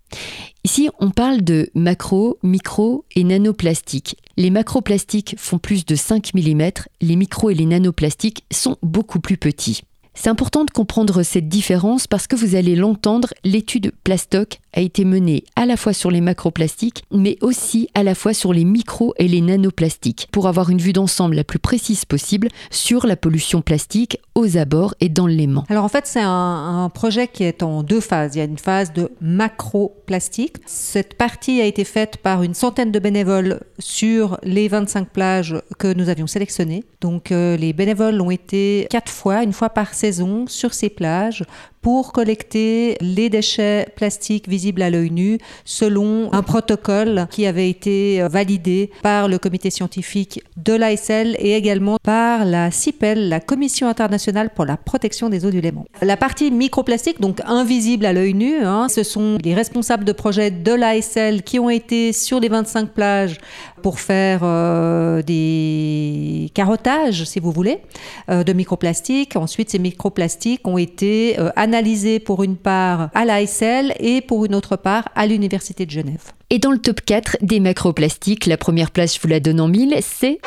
Ici, 0.64 0.90
on 0.98 1.10
parle 1.10 1.42
de 1.42 1.70
macro, 1.74 2.38
micro 2.42 3.04
et 3.14 3.22
nanoplastiques. 3.22 4.16
Les 4.36 4.50
macroplastiques 4.50 5.36
font 5.38 5.58
plus 5.58 5.86
de 5.86 5.94
5 5.94 6.34
mm, 6.34 6.70
les 7.00 7.14
micros 7.16 7.50
et 7.50 7.54
les 7.54 7.66
nanoplastiques 7.66 8.44
sont 8.50 8.76
beaucoup 8.82 9.20
plus 9.20 9.36
petits. 9.36 9.82
C'est 10.14 10.28
important 10.28 10.64
de 10.64 10.70
comprendre 10.70 11.22
cette 11.22 11.48
différence 11.48 12.06
parce 12.06 12.26
que 12.26 12.36
vous 12.36 12.54
allez 12.54 12.76
l'entendre, 12.76 13.28
l'étude 13.44 13.92
Plastoc 14.04 14.60
a 14.74 14.80
été 14.80 15.04
menée 15.04 15.44
à 15.56 15.66
la 15.66 15.76
fois 15.76 15.92
sur 15.92 16.10
les 16.10 16.20
macroplastiques, 16.20 17.04
mais 17.10 17.38
aussi 17.40 17.88
à 17.94 18.02
la 18.02 18.14
fois 18.14 18.34
sur 18.34 18.52
les 18.52 18.64
micros 18.64 19.14
et 19.18 19.28
les 19.28 19.40
nanoplastiques, 19.40 20.28
pour 20.32 20.48
avoir 20.48 20.70
une 20.70 20.78
vue 20.78 20.92
d'ensemble 20.92 21.34
la 21.34 21.44
plus 21.44 21.58
précise 21.58 22.04
possible 22.04 22.48
sur 22.70 23.06
la 23.06 23.16
pollution 23.16 23.62
plastique 23.62 24.18
aux 24.34 24.56
abords 24.56 24.94
et 25.00 25.08
dans 25.08 25.26
l'aimant. 25.26 25.64
Alors 25.68 25.84
en 25.84 25.88
fait, 25.88 26.06
c'est 26.06 26.22
un, 26.22 26.90
projet 26.94 27.28
qui 27.28 27.44
est 27.44 27.62
en 27.62 27.82
deux 27.82 28.00
phases. 28.00 28.34
Il 28.34 28.38
y 28.38 28.40
a 28.42 28.44
une 28.44 28.58
phase 28.58 28.92
de 28.92 29.10
macroplastique. 29.20 30.56
Cette 30.66 31.14
partie 31.14 31.60
a 31.60 31.64
été 31.64 31.84
faite 31.84 32.18
par 32.18 32.42
une 32.42 32.54
centaine 32.54 32.92
de 32.92 32.98
bénévoles 32.98 33.60
sur 33.78 34.38
les 34.42 34.68
25 34.68 35.08
plages 35.08 35.56
que 35.78 35.92
nous 35.92 36.08
avions 36.08 36.26
sélectionnées. 36.26 36.84
Donc 37.00 37.32
euh, 37.32 37.56
les 37.56 37.72
bénévoles 37.72 38.20
ont 38.20 38.30
été 38.30 38.86
quatre 38.90 39.10
fois, 39.10 39.42
une 39.42 39.52
fois 39.52 39.70
par 39.70 39.94
saison, 40.02 40.46
sur 40.48 40.74
ces 40.74 40.90
plages 40.90 41.44
pour 41.82 42.12
collecter 42.12 42.96
les 43.00 43.28
déchets 43.28 43.86
plastiques 43.96 44.48
visibles 44.48 44.82
à 44.82 44.90
l'œil 44.90 45.10
nu 45.10 45.38
selon 45.64 46.32
un 46.32 46.42
protocole 46.42 47.26
qui 47.30 47.46
avait 47.46 47.68
été 47.68 48.22
validé 48.28 48.90
par 49.02 49.28
le 49.28 49.38
comité 49.38 49.70
scientifique 49.70 50.42
de 50.56 50.72
l'ASL 50.72 51.36
et 51.38 51.54
également 51.54 51.98
par 52.02 52.44
la 52.44 52.70
CIPEL, 52.70 53.28
la 53.28 53.40
Commission 53.40 53.88
internationale 53.88 54.50
pour 54.54 54.64
la 54.64 54.76
protection 54.76 55.28
des 55.28 55.44
eaux 55.44 55.50
du 55.50 55.60
Léman. 55.60 55.84
La 56.00 56.16
partie 56.16 56.50
microplastique, 56.50 57.20
donc 57.20 57.40
invisible 57.44 58.06
à 58.06 58.12
l'œil 58.12 58.34
nu, 58.34 58.64
hein, 58.64 58.88
ce 58.88 59.02
sont 59.02 59.38
les 59.42 59.54
responsables 59.54 60.04
de 60.04 60.12
projets 60.12 60.50
de 60.50 60.72
l'ASL 60.72 61.42
qui 61.42 61.58
ont 61.58 61.70
été 61.70 62.12
sur 62.12 62.40
les 62.40 62.48
25 62.48 62.90
plages 62.90 63.38
pour 63.82 63.98
faire 63.98 64.40
euh, 64.44 65.22
des 65.22 66.50
carottages, 66.54 67.24
si 67.24 67.40
vous 67.40 67.50
voulez, 67.50 67.80
euh, 68.30 68.44
de 68.44 68.52
microplastiques. 68.52 69.34
Ensuite, 69.36 69.70
ces 69.70 69.80
microplastiques 69.80 70.66
ont 70.66 70.78
été 70.78 71.38
euh, 71.38 71.50
analysés 71.56 71.71
pour 72.24 72.42
une 72.42 72.56
part 72.56 73.10
à 73.14 73.24
l'ASL 73.24 73.94
et 73.98 74.20
pour 74.20 74.44
une 74.44 74.54
autre 74.54 74.76
part 74.76 75.08
à 75.14 75.26
l'Université 75.26 75.86
de 75.86 75.90
Genève. 75.90 76.32
Et 76.50 76.58
dans 76.58 76.70
le 76.70 76.78
top 76.78 77.00
4 77.00 77.38
des 77.40 77.60
macroplastiques, 77.60 78.46
la 78.46 78.58
première 78.58 78.90
place, 78.90 79.16
je 79.16 79.20
vous 79.20 79.28
la 79.28 79.40
donne 79.40 79.60
en 79.60 79.68
mille, 79.68 79.96
c'est 80.02 80.38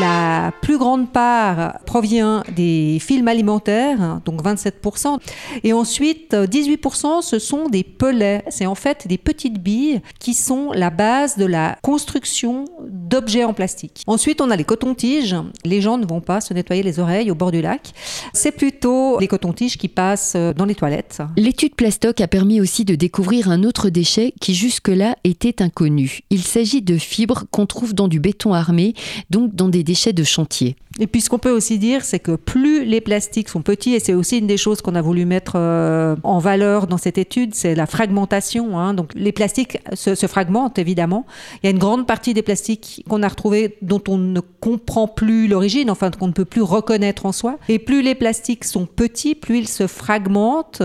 La 0.00 0.52
plus 0.62 0.78
grande 0.78 1.12
part 1.12 1.78
provient 1.86 2.42
des 2.54 2.98
films 3.00 3.28
alimentaires, 3.28 4.20
donc 4.24 4.42
27%. 4.42 5.18
Et 5.62 5.72
ensuite, 5.72 6.34
18%, 6.34 7.22
ce 7.22 7.38
sont 7.38 7.68
des 7.68 7.84
pellets. 7.84 8.42
C'est 8.48 8.66
en 8.66 8.74
fait 8.74 9.06
des 9.06 9.16
petites 9.16 9.62
billes 9.62 10.00
qui 10.18 10.34
sont 10.34 10.72
la 10.72 10.90
base 10.90 11.36
de 11.36 11.46
la 11.46 11.78
construction 11.82 12.64
d'objets 12.88 13.44
en 13.44 13.54
plastique. 13.54 14.02
Ensuite, 14.06 14.40
on 14.40 14.50
a 14.50 14.56
les 14.56 14.64
cotons-tiges. 14.64 15.36
Les 15.64 15.80
gens 15.80 15.98
ne 15.98 16.06
vont 16.06 16.20
pas 16.20 16.40
se 16.40 16.52
nettoyer 16.52 16.82
les 16.82 16.98
oreilles 16.98 17.30
au 17.30 17.36
bord 17.36 17.52
du 17.52 17.62
lac. 17.62 17.92
C'est 18.32 18.52
plutôt 18.52 19.18
les 19.20 19.28
cotons-tiges 19.28 19.78
qui 19.78 19.88
passent 19.88 20.36
dans 20.56 20.64
les 20.64 20.74
toilettes. 20.74 21.22
L'étude 21.36 21.74
Plastoc 21.76 22.20
a 22.20 22.28
permis 22.28 22.60
aussi 22.60 22.84
de 22.84 22.96
découvrir 22.96 23.50
un 23.50 23.62
autre 23.62 23.88
déchet 23.88 24.34
qui 24.40 24.54
jusque-là 24.54 25.16
était 25.24 25.62
inconnu. 25.62 26.20
Il 26.30 26.42
s'agit 26.42 26.82
de 26.82 26.98
fibres 26.98 27.44
qu'on 27.50 27.66
trouve 27.66 27.94
dans 27.94 28.08
du 28.08 28.18
béton 28.18 28.52
armé, 28.52 28.94
donc 29.30 29.54
dans 29.54 29.68
des 29.68 29.75
déchets 29.82 30.12
de 30.12 30.24
chantier. 30.24 30.76
Et 30.98 31.06
puis 31.06 31.20
ce 31.20 31.28
qu'on 31.28 31.38
peut 31.38 31.50
aussi 31.50 31.78
dire, 31.78 32.04
c'est 32.04 32.18
que 32.18 32.36
plus 32.36 32.84
les 32.84 33.00
plastiques 33.00 33.48
sont 33.48 33.60
petits, 33.62 33.94
et 33.94 34.00
c'est 34.00 34.14
aussi 34.14 34.38
une 34.38 34.46
des 34.46 34.56
choses 34.56 34.80
qu'on 34.80 34.94
a 34.94 35.02
voulu 35.02 35.26
mettre 35.26 35.52
euh, 35.56 36.16
en 36.22 36.38
valeur 36.38 36.86
dans 36.86 36.96
cette 36.96 37.18
étude, 37.18 37.54
c'est 37.54 37.74
la 37.74 37.86
fragmentation. 37.86 38.78
Hein. 38.78 38.94
Donc 38.94 39.10
les 39.14 39.32
plastiques 39.32 39.78
se, 39.92 40.14
fragmentent 40.26 40.78
évidemment. 40.78 41.26
Il 41.62 41.66
y 41.66 41.68
a 41.68 41.70
une 41.70 41.78
grande 41.78 42.06
partie 42.06 42.34
des 42.34 42.42
plastiques 42.42 43.04
qu'on 43.08 43.22
a 43.22 43.28
retrouvés 43.28 43.76
dont 43.82 44.02
on 44.08 44.16
ne 44.16 44.40
comprend 44.40 45.06
plus 45.06 45.48
l'origine, 45.48 45.90
enfin 45.90 46.10
qu'on 46.10 46.28
ne 46.28 46.32
peut 46.32 46.44
plus 46.44 46.62
reconnaître 46.62 47.26
en 47.26 47.32
soi. 47.32 47.58
Et 47.68 47.78
plus 47.78 48.00
les 48.02 48.14
plastiques 48.14 48.64
sont 48.64 48.86
petits, 48.86 49.34
plus 49.34 49.58
ils 49.58 49.68
se 49.68 49.86
fragmentent, 49.86 50.82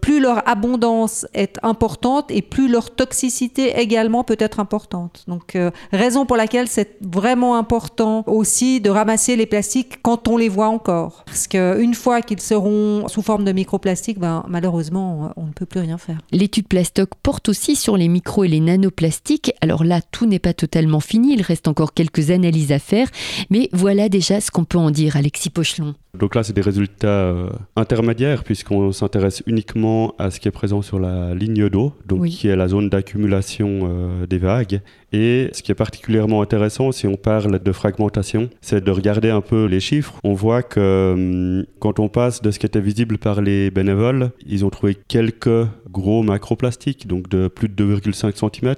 plus 0.00 0.20
leur 0.20 0.46
abondance 0.48 1.26
est 1.34 1.58
importante 1.62 2.30
et 2.30 2.42
plus 2.42 2.68
leur 2.68 2.90
toxicité 2.94 3.78
également 3.80 4.24
peut 4.24 4.36
être 4.38 4.58
importante. 4.58 5.24
Donc 5.28 5.54
euh, 5.54 5.70
raison 5.92 6.26
pour 6.26 6.36
laquelle 6.36 6.68
c'est 6.68 6.96
vraiment 7.00 7.56
important 7.56 8.24
aussi 8.32 8.80
de 8.80 8.90
ramasser 8.90 9.36
les 9.36 9.46
plastiques 9.46 10.00
quand 10.02 10.28
on 10.28 10.36
les 10.36 10.48
voit 10.48 10.68
encore. 10.68 11.22
Parce 11.26 11.46
qu'une 11.46 11.94
fois 11.94 12.22
qu'ils 12.22 12.40
seront 12.40 13.06
sous 13.08 13.22
forme 13.22 13.44
de 13.44 13.52
microplastiques, 13.52 14.18
ben, 14.18 14.44
malheureusement, 14.48 15.32
on 15.36 15.46
ne 15.46 15.52
peut 15.52 15.66
plus 15.66 15.80
rien 15.80 15.98
faire. 15.98 16.18
L'étude 16.32 16.66
Plastoc 16.66 17.10
porte 17.22 17.48
aussi 17.48 17.76
sur 17.76 17.96
les 17.96 18.08
micros 18.08 18.44
et 18.44 18.48
les 18.48 18.60
nanoplastiques. 18.60 19.52
Alors 19.60 19.84
là, 19.84 20.00
tout 20.00 20.26
n'est 20.26 20.38
pas 20.38 20.54
totalement 20.54 21.00
fini, 21.00 21.34
il 21.34 21.42
reste 21.42 21.68
encore 21.68 21.94
quelques 21.94 22.30
analyses 22.30 22.72
à 22.72 22.78
faire, 22.78 23.08
mais 23.50 23.68
voilà 23.72 24.08
déjà 24.08 24.40
ce 24.40 24.50
qu'on 24.50 24.64
peut 24.64 24.78
en 24.78 24.90
dire, 24.90 25.16
Alexis 25.16 25.50
Pochelon. 25.50 25.94
Donc 26.18 26.34
là, 26.34 26.42
c'est 26.42 26.52
des 26.52 26.60
résultats 26.60 27.06
euh, 27.08 27.48
intermédiaires 27.74 28.44
puisqu'on 28.44 28.92
s'intéresse 28.92 29.42
uniquement 29.46 30.14
à 30.18 30.30
ce 30.30 30.40
qui 30.40 30.48
est 30.48 30.50
présent 30.52 30.82
sur 30.82 30.98
la 30.98 31.34
ligne 31.34 31.70
d'eau, 31.70 31.94
donc 32.04 32.20
oui. 32.20 32.30
qui 32.30 32.48
est 32.48 32.56
la 32.56 32.68
zone 32.68 32.90
d'accumulation 32.90 33.80
euh, 33.84 34.26
des 34.26 34.36
vagues. 34.36 34.82
Et 35.14 35.48
ce 35.54 35.62
qui 35.62 35.72
est 35.72 35.74
particulièrement 35.74 36.42
intéressant, 36.42 36.92
si 36.92 37.06
on 37.06 37.16
parle 37.16 37.58
de 37.60 37.72
fragmentation, 37.72 38.50
c'est 38.60 38.84
de 38.84 38.90
regarder 38.90 39.30
un 39.30 39.40
peu 39.40 39.64
les 39.64 39.80
chiffres. 39.80 40.20
On 40.22 40.34
voit 40.34 40.62
que 40.62 41.12
hum, 41.14 41.64
quand 41.78 41.98
on 41.98 42.10
passe 42.10 42.42
de 42.42 42.50
ce 42.50 42.58
qui 42.58 42.66
était 42.66 42.82
visible 42.82 43.16
par 43.16 43.40
les 43.40 43.70
bénévoles, 43.70 44.32
ils 44.46 44.66
ont 44.66 44.70
trouvé 44.70 44.98
quelques 45.08 45.66
gros 45.90 46.22
macroplastiques, 46.22 47.06
donc 47.06 47.30
de 47.30 47.48
plus 47.48 47.70
de 47.70 47.96
2,5 47.96 48.36
cm. 48.36 48.74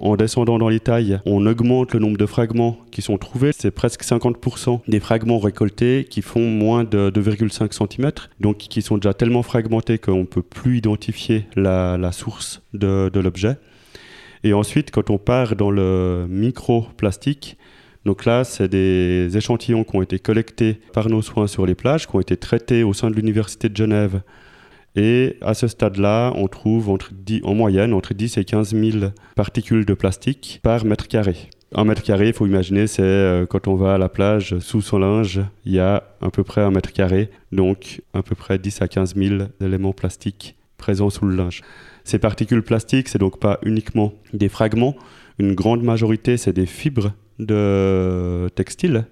En 0.00 0.16
descendant 0.16 0.58
dans 0.58 0.68
les 0.68 0.80
tailles, 0.80 1.20
on 1.24 1.46
augmente 1.46 1.92
le 1.92 2.00
nombre 2.00 2.16
de 2.16 2.26
fragments 2.26 2.78
qui 2.90 3.00
sont 3.00 3.16
trouvés. 3.16 3.52
C'est 3.56 3.70
presque 3.70 4.02
50% 4.02 4.80
des 4.88 4.98
fragments 4.98 5.38
récoltés 5.38 6.06
qui 6.10 6.20
font 6.20 6.48
moins 6.50 6.82
de 6.82 7.10
2,5 7.14 7.72
cm, 7.72 8.10
donc 8.40 8.58
qui 8.58 8.82
sont 8.82 8.96
déjà 8.96 9.14
tellement 9.14 9.42
fragmentés 9.42 9.98
qu'on 9.98 10.20
ne 10.20 10.24
peut 10.24 10.42
plus 10.42 10.78
identifier 10.78 11.46
la, 11.54 12.10
source 12.12 12.62
de, 12.72 13.08
de 13.12 13.20
l'objet. 13.20 13.56
Et 14.42 14.52
ensuite, 14.52 14.90
quand 14.90 15.10
on 15.10 15.18
part 15.18 15.54
dans 15.54 15.70
le 15.70 16.26
microplastique, 16.28 17.56
donc 18.04 18.24
là, 18.26 18.44
c'est 18.44 18.68
des 18.68 19.36
échantillons 19.36 19.84
qui 19.84 19.96
ont 19.96 20.02
été 20.02 20.18
collectés 20.18 20.80
par 20.92 21.08
nos 21.08 21.22
soins 21.22 21.46
sur 21.46 21.64
les 21.64 21.74
plages, 21.74 22.06
qui 22.06 22.14
ont 22.14 22.20
été 22.20 22.36
traités 22.36 22.82
au 22.82 22.92
sein 22.92 23.10
de 23.10 23.16
l'Université 23.16 23.68
de 23.68 23.76
Genève 23.76 24.20
et 24.96 25.36
à 25.40 25.54
ce 25.54 25.66
stade-là, 25.66 26.32
on 26.36 26.46
trouve 26.46 26.88
entre 26.90 27.12
10, 27.12 27.42
en 27.44 27.54
moyenne 27.54 27.92
entre 27.92 28.14
10 28.14 28.38
et 28.38 28.44
15 28.44 28.74
000 28.74 29.06
particules 29.34 29.84
de 29.84 29.94
plastique 29.94 30.60
par 30.62 30.84
mètre 30.84 31.08
carré. 31.08 31.36
Un 31.76 31.84
mètre 31.84 32.02
carré, 32.02 32.28
il 32.28 32.32
faut 32.32 32.46
imaginer, 32.46 32.86
c'est 32.86 33.02
euh, 33.02 33.46
quand 33.46 33.66
on 33.66 33.74
va 33.74 33.94
à 33.94 33.98
la 33.98 34.08
plage 34.08 34.58
sous 34.60 34.80
son 34.80 34.98
linge, 34.98 35.40
il 35.64 35.72
y 35.72 35.80
a 35.80 36.04
à 36.20 36.30
peu 36.30 36.44
près 36.44 36.60
un 36.60 36.70
mètre 36.70 36.92
carré, 36.92 37.30
donc 37.50 38.02
à 38.12 38.22
peu 38.22 38.36
près 38.36 38.58
10 38.58 38.82
à 38.82 38.88
15 38.88 39.16
000 39.16 39.34
éléments 39.60 39.92
plastiques 39.92 40.54
présents 40.76 41.10
sous 41.10 41.26
le 41.26 41.34
linge. 41.34 41.62
Ces 42.04 42.20
particules 42.20 42.62
plastiques, 42.62 43.08
c'est 43.08 43.18
donc 43.18 43.40
pas 43.40 43.58
uniquement 43.64 44.12
des 44.32 44.48
fragments, 44.48 44.94
une 45.40 45.54
grande 45.54 45.82
majorité, 45.82 46.36
c'est 46.36 46.52
des 46.52 46.66
fibres 46.66 47.12
de 47.40 48.48
textiles 48.54 49.06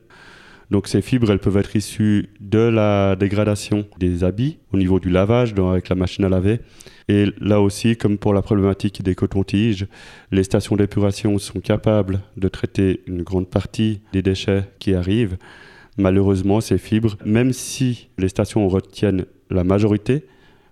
donc 0.73 0.89
ces 0.89 1.03
fibres, 1.03 1.31
elles 1.31 1.39
peuvent 1.39 1.59
être 1.59 1.77
issues 1.77 2.31
de 2.41 2.59
la 2.59 3.15
dégradation 3.15 3.85
des 3.99 4.25
habits 4.25 4.57
au 4.73 4.79
niveau 4.79 4.99
du 5.01 5.11
lavage 5.11 5.53
donc 5.53 5.71
avec 5.71 5.91
la 5.91 5.97
machine 5.97 6.25
à 6.25 6.31
laver. 6.31 6.61
Et 7.09 7.27
là 7.41 7.61
aussi, 7.61 7.95
comme 7.99 8.17
pour 8.17 8.33
la 8.33 8.41
problématique 8.41 9.03
des 9.03 9.15
cotons-tiges, 9.15 9.87
les 10.31 10.43
stations 10.45 10.75
d'épuration 10.77 11.37
sont 11.39 11.61
capables 11.61 12.23
de 12.39 12.49
traiter 12.49 13.03
une 13.07 13.23
grande 13.23 13.51
partie 13.51 14.01
des 14.15 14.23
déchets 14.23 14.65
qui 14.79 14.95
arrivent. 14.95 15.37
Malheureusement, 15.99 16.63
ces 16.63 16.79
fibres, 16.79 17.19
même 17.27 17.53
si 17.53 18.09
les 18.17 18.31
stations 18.31 18.67
retiennent 18.67 19.27
la 19.51 19.65
majorité, 19.65 20.25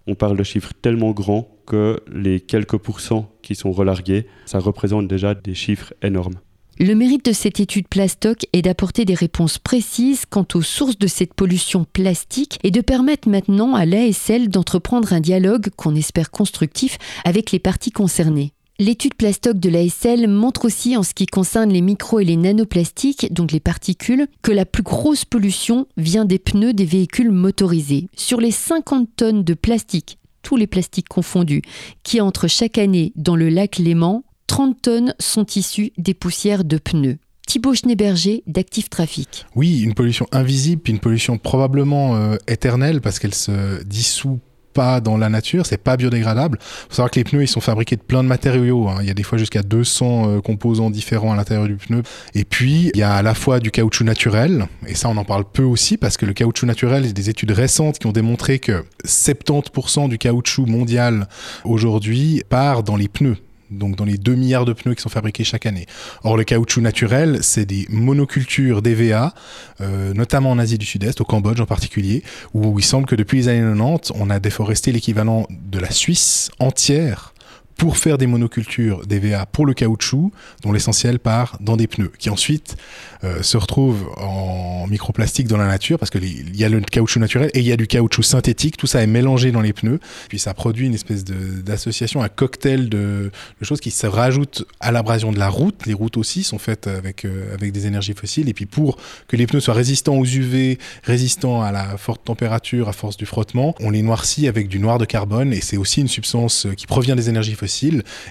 on 0.07 0.15
parle 0.15 0.39
de 0.39 0.43
chiffres 0.45 0.73
tellement 0.81 1.11
grands 1.11 1.47
que 1.67 2.01
les 2.11 2.41
quelques 2.41 2.79
pourcents 2.79 3.31
qui 3.43 3.55
sont 3.55 3.71
relargués, 3.71 4.27
ça 4.47 4.61
représente 4.61 5.09
déjà 5.09 5.35
des 5.35 5.55
chiffres 5.55 5.93
énormes. 6.01 6.41
Le 6.83 6.95
mérite 6.95 7.27
de 7.27 7.33
cette 7.33 7.61
étude 7.61 7.89
Plastoc 7.89 8.47
est 8.55 8.63
d'apporter 8.63 9.05
des 9.05 9.13
réponses 9.13 9.59
précises 9.59 10.25
quant 10.25 10.47
aux 10.55 10.63
sources 10.63 10.97
de 10.97 11.09
cette 11.09 11.35
pollution 11.35 11.85
plastique 11.85 12.59
et 12.65 12.71
de 12.71 12.81
permettre 12.81 13.29
maintenant 13.29 13.75
à 13.75 13.85
l'ASL 13.85 14.49
d'entreprendre 14.49 15.13
un 15.13 15.21
dialogue 15.21 15.69
qu'on 15.77 15.95
espère 15.95 16.31
constructif 16.31 16.97
avec 17.27 17.53
les 17.53 17.59
parties 17.59 17.91
concernées. 17.91 18.55
L'étude 18.79 19.13
Plastoc 19.13 19.59
de 19.59 19.69
l'ASL 19.69 20.27
montre 20.27 20.65
aussi 20.65 20.97
en 20.97 21.03
ce 21.03 21.13
qui 21.13 21.27
concerne 21.27 21.69
les 21.69 21.83
micros 21.83 22.21
et 22.21 22.25
les 22.25 22.37
nanoplastiques, 22.37 23.31
donc 23.31 23.53
les 23.53 23.61
particules, 23.61 24.27
que 24.41 24.51
la 24.51 24.65
plus 24.65 24.83
grosse 24.83 25.27
pollution 25.27 25.87
vient 25.99 26.25
des 26.25 26.39
pneus 26.39 26.73
des 26.73 26.87
véhicules 26.87 27.31
motorisés. 27.31 28.09
Sur 28.17 28.41
les 28.41 28.53
50 28.53 29.07
tonnes 29.17 29.45
de 29.45 29.53
plastique, 29.53 30.17
tous 30.41 30.57
les 30.57 30.67
plastiques 30.67 31.11
confondus, 31.11 31.61
qui 32.05 32.23
entrent 32.23 32.49
chaque 32.49 32.79
année 32.79 33.13
dans 33.17 33.37
le 33.37 33.51
lac 33.51 33.77
Léman, 33.77 34.25
30 34.51 34.83
tonnes 34.83 35.15
sont 35.21 35.47
issues 35.55 35.93
des 35.97 36.13
poussières 36.13 36.65
de 36.65 36.77
pneus. 36.77 37.19
Thibaut 37.47 37.73
Schneeberger 37.73 38.43
d'Active 38.49 38.89
Trafic. 38.89 39.47
Oui, 39.55 39.83
une 39.83 39.95
pollution 39.95 40.27
invisible, 40.33 40.83
une 40.87 40.99
pollution 40.99 41.39
probablement 41.39 42.17
euh, 42.17 42.37
éternelle 42.49 43.01
parce 43.01 43.21
qu'elle 43.21 43.33
se 43.33 43.85
dissout 43.85 44.41
pas 44.75 45.01
dans 45.01 45.17
la 45.17 45.29
nature, 45.29 45.67
c'est 45.67 45.79
pas 45.79 45.97
biodégradable. 45.97 46.59
Faut 46.61 46.95
savoir 46.97 47.13
que 47.13 47.21
les 47.21 47.25
pneus 47.25 47.45
ils 47.45 47.49
sont 47.49 47.61
fabriqués 47.61 47.95
de 47.95 48.03
plein 48.03 48.25
de 48.25 48.29
matériaux. 48.29 48.89
Hein. 48.89 48.97
Il 49.03 49.07
y 49.07 49.11
a 49.11 49.15
des 49.15 49.23
fois 49.23 49.39
jusqu'à 49.39 49.63
200 49.63 50.29
euh, 50.29 50.41
composants 50.41 50.91
différents 50.91 51.33
à 51.33 51.37
l'intérieur 51.37 51.69
du 51.69 51.77
pneu. 51.77 52.03
Et 52.35 52.45
puis 52.45 52.91
il 52.93 52.99
y 52.99 53.05
a 53.05 53.15
à 53.15 53.23
la 53.23 53.35
fois 53.35 53.61
du 53.61 53.71
caoutchouc 53.71 54.03
naturel, 54.03 54.67
et 54.89 54.97
ça 54.97 55.09
on 55.09 55.17
en 55.17 55.25
parle 55.25 55.45
peu 55.45 55.63
aussi 55.63 55.97
parce 55.97 56.17
que 56.17 56.27
le 56.27 56.33
caoutchouc 56.33 56.67
naturel, 56.67 57.05
il 57.05 57.07
y 57.07 57.11
a 57.11 57.13
des 57.13 57.31
études 57.31 57.53
récentes 57.53 58.01
qui 58.01 58.09
ont 58.09 58.13
démontré 58.13 58.59
que 58.59 58.85
70% 59.07 60.09
du 60.09 60.19
caoutchouc 60.19 60.67
mondial 60.67 61.29
aujourd'hui 61.65 62.43
part 62.49 62.83
dans 62.83 62.97
les 62.97 63.07
pneus 63.07 63.37
donc 63.71 63.97
dans 63.97 64.05
les 64.05 64.19
2 64.19 64.35
milliards 64.35 64.65
de 64.65 64.73
pneus 64.73 64.95
qui 64.95 65.03
sont 65.03 65.09
fabriqués 65.09 65.45
chaque 65.45 65.67
année. 65.67 65.87
Or, 66.25 66.37
le 66.37 66.45
caoutchouc 66.45 66.81
naturel, 66.81 67.39
c'est 67.43 67.67
des 67.67 67.87
monocultures 67.89 68.83
d'EVA, 68.83 69.35
euh, 69.81 70.13
notamment 70.15 70.51
en 70.51 70.59
Asie 70.59 70.79
du 70.79 70.87
Sud-Est, 70.87 71.21
au 71.21 71.25
Cambodge 71.25 71.61
en 71.61 71.67
particulier, 71.67 72.23
où 72.55 72.79
il 72.79 72.85
semble 72.85 73.07
que 73.07 73.17
depuis 73.17 73.39
les 73.39 73.49
années 73.49 73.77
90, 73.77 74.13
on 74.17 74.31
a 74.31 74.39
déforesté 74.39 74.93
l'équivalent 74.93 75.47
de 75.51 75.79
la 75.79 75.91
Suisse 75.91 76.51
entière 76.59 77.35
pour 77.81 77.97
faire 77.97 78.19
des 78.19 78.27
monocultures 78.27 79.07
d'EVA 79.07 79.47
pour 79.47 79.65
le 79.65 79.73
caoutchouc, 79.73 80.33
dont 80.63 80.71
l'essentiel 80.71 81.19
part 81.19 81.57
dans 81.61 81.79
des 81.79 81.87
pneus, 81.87 82.13
qui 82.19 82.29
ensuite 82.29 82.77
euh, 83.25 83.43
se 83.43 83.57
retrouvent 83.57 84.07
en 84.19 84.87
microplastique 84.87 85.47
dans 85.47 85.57
la 85.57 85.67
nature, 85.67 85.99
parce 85.99 86.11
qu'il 86.11 86.55
y 86.55 86.63
a 86.63 86.69
le 86.69 86.83
caoutchouc 86.83 87.21
naturel 87.21 87.51
et 87.55 87.61
il 87.61 87.65
y 87.65 87.73
a 87.73 87.79
du 87.79 87.87
caoutchouc 87.87 88.23
synthétique, 88.23 88.77
tout 88.77 88.87
ça 88.87 89.03
est 89.03 89.07
mélangé 89.07 89.51
dans 89.51 89.63
les 89.63 89.73
pneus, 89.73 89.99
puis 90.29 90.39
ça 90.39 90.53
produit 90.53 90.89
une 90.89 90.93
espèce 90.93 91.25
d'association, 91.25 92.23
un 92.23 92.29
cocktail 92.29 92.91
de, 92.91 93.31
de, 93.59 93.65
choses 93.65 93.81
qui 93.81 93.91
se 93.91 94.07
rajoutent 94.07 94.67
à 94.81 94.93
l'abrasion 94.93 95.33
de 95.33 95.39
la 95.39 95.49
route. 95.49 95.87
Les 95.87 95.95
routes 95.95 96.19
aussi 96.19 96.43
sont 96.43 96.59
faites 96.59 96.87
avec, 96.87 97.25
euh, 97.25 97.55
avec 97.55 97.73
des 97.73 97.87
énergies 97.87 98.13
fossiles, 98.13 98.51
et 98.51 98.55
puis 98.55 98.67
pour 98.67 98.99
que 99.27 99.37
les 99.37 99.47
pneus 99.47 99.61
soient 99.61 99.73
résistants 99.73 100.17
aux 100.17 100.27
UV, 100.27 100.79
résistants 101.05 101.63
à 101.63 101.73
la 101.73 101.97
forte 101.97 102.25
température, 102.27 102.91
à 102.91 102.93
force 102.93 103.17
du 103.17 103.25
frottement, 103.25 103.75
on 103.81 103.89
les 103.89 104.03
noircit 104.03 104.49
avec 104.49 104.69
du 104.69 104.79
noir 104.81 104.99
de 104.99 105.07
carbone, 105.07 105.55
et 105.55 105.63
c'est 105.63 105.79
aussi 105.79 106.03
une 106.03 106.09
substance 106.09 106.67
qui 106.77 106.87
provient 106.87 107.17
des 107.17 107.31
énergies 107.31 107.55
fossiles 107.55 107.70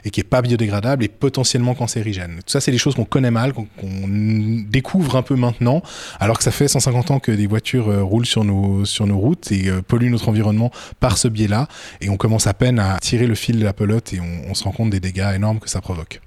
et 0.06 0.10
qui 0.10 0.20
est 0.20 0.24
pas 0.24 0.42
biodégradable 0.42 1.04
et 1.04 1.08
potentiellement 1.08 1.74
cancérigène. 1.74 2.38
Tout 2.38 2.52
ça, 2.52 2.62
c'est 2.62 2.72
des 2.72 2.78
choses 2.78 2.96
qu'on 2.96 3.06
connaît 3.06 3.32
mal, 3.32 3.54
qu'on 3.54 3.66
découvre 4.70 5.16
un 5.16 5.22
peu 5.22 5.36
maintenant, 5.36 5.82
alors 6.20 6.38
que 6.38 6.44
ça 6.44 6.52
fait 6.52 6.68
150 6.68 7.12
ans 7.12 7.20
que 7.20 7.32
des 7.32 7.48
voitures 7.48 7.90
euh, 7.90 8.04
roulent 8.04 8.26
sur 8.26 8.44
nos, 8.44 8.86
sur 8.86 9.08
nos 9.08 9.18
routes 9.18 9.52
et 9.52 9.70
euh, 9.70 9.82
polluent 9.82 10.12
notre 10.12 10.30
environnement 10.30 10.72
par 11.00 11.18
ce 11.18 11.28
biais-là. 11.28 11.68
Et 12.02 12.10
on 12.10 12.18
commence 12.18 12.48
à 12.48 12.54
peine 12.54 12.80
à 12.80 12.98
tirer 13.00 13.28
le 13.28 13.36
fil 13.36 13.60
de 13.60 13.64
la 13.64 13.74
pelote 13.74 14.14
et 14.14 14.20
on, 14.20 14.54
se 14.54 14.64
rend 14.64 14.72
compte 14.72 14.90
des 14.90 15.00
dégâts 15.00 15.32
énormes 15.34 15.60
que 15.60 15.70
ça 15.70 15.80
provoque. 15.80 16.22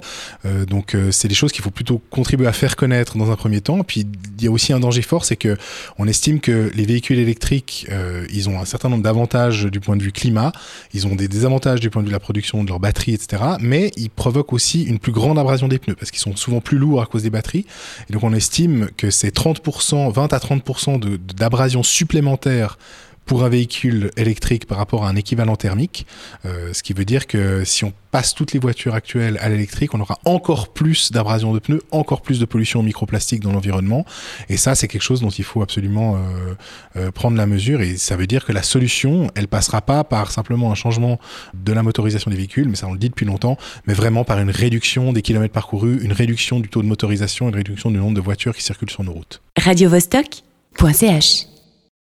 Euh, 0.46 0.64
donc, 0.64 0.96
c'est 1.11 1.29
des 1.29 1.35
choses 1.35 1.53
qu'il 1.53 1.62
faut 1.62 1.70
plutôt 1.70 2.01
contribuer 2.11 2.46
à 2.46 2.53
faire 2.53 2.77
connaître 2.77 3.18
dans 3.18 3.31
un 3.31 3.37
premier 3.37 3.61
temps. 3.61 3.83
Puis, 3.83 4.07
il 4.38 4.44
y 4.44 4.48
a 4.48 4.51
aussi 4.51 4.72
un 4.72 4.81
danger 4.81 5.03
fort, 5.03 5.25
c'est 5.25 5.37
que 5.37 5.57
on 5.98 6.07
estime 6.09 6.40
que 6.40 6.70
les 6.75 6.87
véhicules 6.87 7.18
électriques, 7.18 7.87
ils 8.33 8.48
ont 8.48 8.59
un 8.59 8.64
certain 8.64 8.88
nombre 8.88 9.03
d'avantages 9.03 9.64
du 9.66 9.81
point 9.81 9.96
de 9.96 10.03
vue 10.03 10.12
climat, 10.12 10.53
ils 10.94 11.07
ont 11.07 11.14
des 11.14 11.29
désavantages 11.29 11.81
du 11.81 11.90
point 11.90 12.03
de 12.03 12.07
vue 12.07 12.11
de 12.11 12.16
la 12.16 12.20
production 12.20 12.64
de 12.64 12.68
leur 12.68 12.81
batterie, 12.81 13.01
etc. 13.08 13.42
Mais 13.60 13.90
ils 13.96 14.10
provoquent 14.10 14.52
aussi 14.52 14.84
une 14.84 14.98
plus 14.98 15.12
grande 15.12 15.38
abrasion 15.38 15.68
des 15.68 15.78
pneus 15.78 15.96
parce 15.96 16.10
qu'ils 16.10 16.20
sont 16.20 16.36
souvent 16.36 16.60
plus 16.60 16.78
lourds 16.78 17.02
à 17.02 17.06
cause 17.06 17.22
des 17.24 17.30
batteries. 17.30 17.66
Et 18.08 18.12
donc 18.12 18.22
on 18.22 18.32
estime 18.32 18.88
que 18.96 19.10
c'est 19.10 19.34
30%, 19.34 20.12
20 20.12 20.32
à 20.32 20.38
30% 20.38 21.18
d'abrasion 21.34 21.82
supplémentaire 21.82 22.78
pour 23.26 23.44
un 23.44 23.48
véhicule 23.48 24.11
électrique 24.16 24.66
par 24.66 24.78
rapport 24.78 25.04
à 25.04 25.08
un 25.08 25.16
équivalent 25.16 25.56
thermique, 25.56 26.06
euh, 26.44 26.72
ce 26.72 26.82
qui 26.82 26.92
veut 26.92 27.04
dire 27.04 27.26
que 27.26 27.64
si 27.64 27.85
on 27.85 27.92
passe 28.11 28.35
toutes 28.35 28.52
les 28.52 28.58
voitures 28.58 28.94
actuelles 28.94 29.38
à 29.40 29.48
l'électrique, 29.48 29.94
on 29.94 30.00
aura 30.00 30.18
encore 30.24 30.68
plus 30.68 31.12
d'abrasion 31.12 31.54
de 31.54 31.58
pneus, 31.58 31.80
encore 31.90 32.20
plus 32.20 32.38
de 32.38 32.44
pollution 32.44 32.82
microplastique 32.82 33.40
dans 33.40 33.52
l'environnement, 33.52 34.04
et 34.48 34.56
ça 34.56 34.74
c'est 34.74 34.87
quelque 34.87 35.02
chose 35.02 35.20
dont 35.20 35.30
il 35.30 35.44
faut 35.44 35.62
absolument 35.62 36.16
euh, 36.16 36.18
euh, 36.96 37.11
prendre 37.11 37.37
la 37.37 37.46
mesure, 37.46 37.80
et 37.80 37.96
ça 37.96 38.16
veut 38.16 38.26
dire 38.26 38.44
que 38.44 38.52
la 38.52 38.62
solution, 38.62 39.30
elle 39.35 39.48
passera 39.48 39.80
pas 39.80 40.04
par 40.04 40.30
simplement 40.30 40.70
un 40.70 40.74
changement 40.74 41.18
de 41.54 41.72
la 41.72 41.82
motorisation 41.82 42.30
des 42.30 42.37
véhicules, 42.37 42.68
mais 42.68 42.76
ça 42.76 42.87
on 42.87 42.92
le 42.92 42.98
dit 42.98 43.08
depuis 43.08 43.26
longtemps, 43.26 43.56
mais 43.87 43.94
vraiment 43.94 44.24
par 44.24 44.38
une 44.40 44.50
réduction 44.50 45.12
des 45.12 45.22
kilomètres 45.22 45.54
parcourus, 45.54 46.00
une 46.02 46.12
réduction 46.12 46.61
du 46.61 46.68
taux 46.68 46.82
de 46.82 46.88
motorisation, 46.88 47.48
une 47.48 47.54
réduction 47.54 47.90
du 47.90 47.96
nombre 47.96 48.14
de 48.14 48.20
voitures 48.20 48.54
qui 48.54 48.62
circulent 48.62 48.90
sur 48.90 49.04
nos 49.04 49.12
routes. 49.12 49.40
Radio 49.56 49.88
-Vostok 49.88 50.42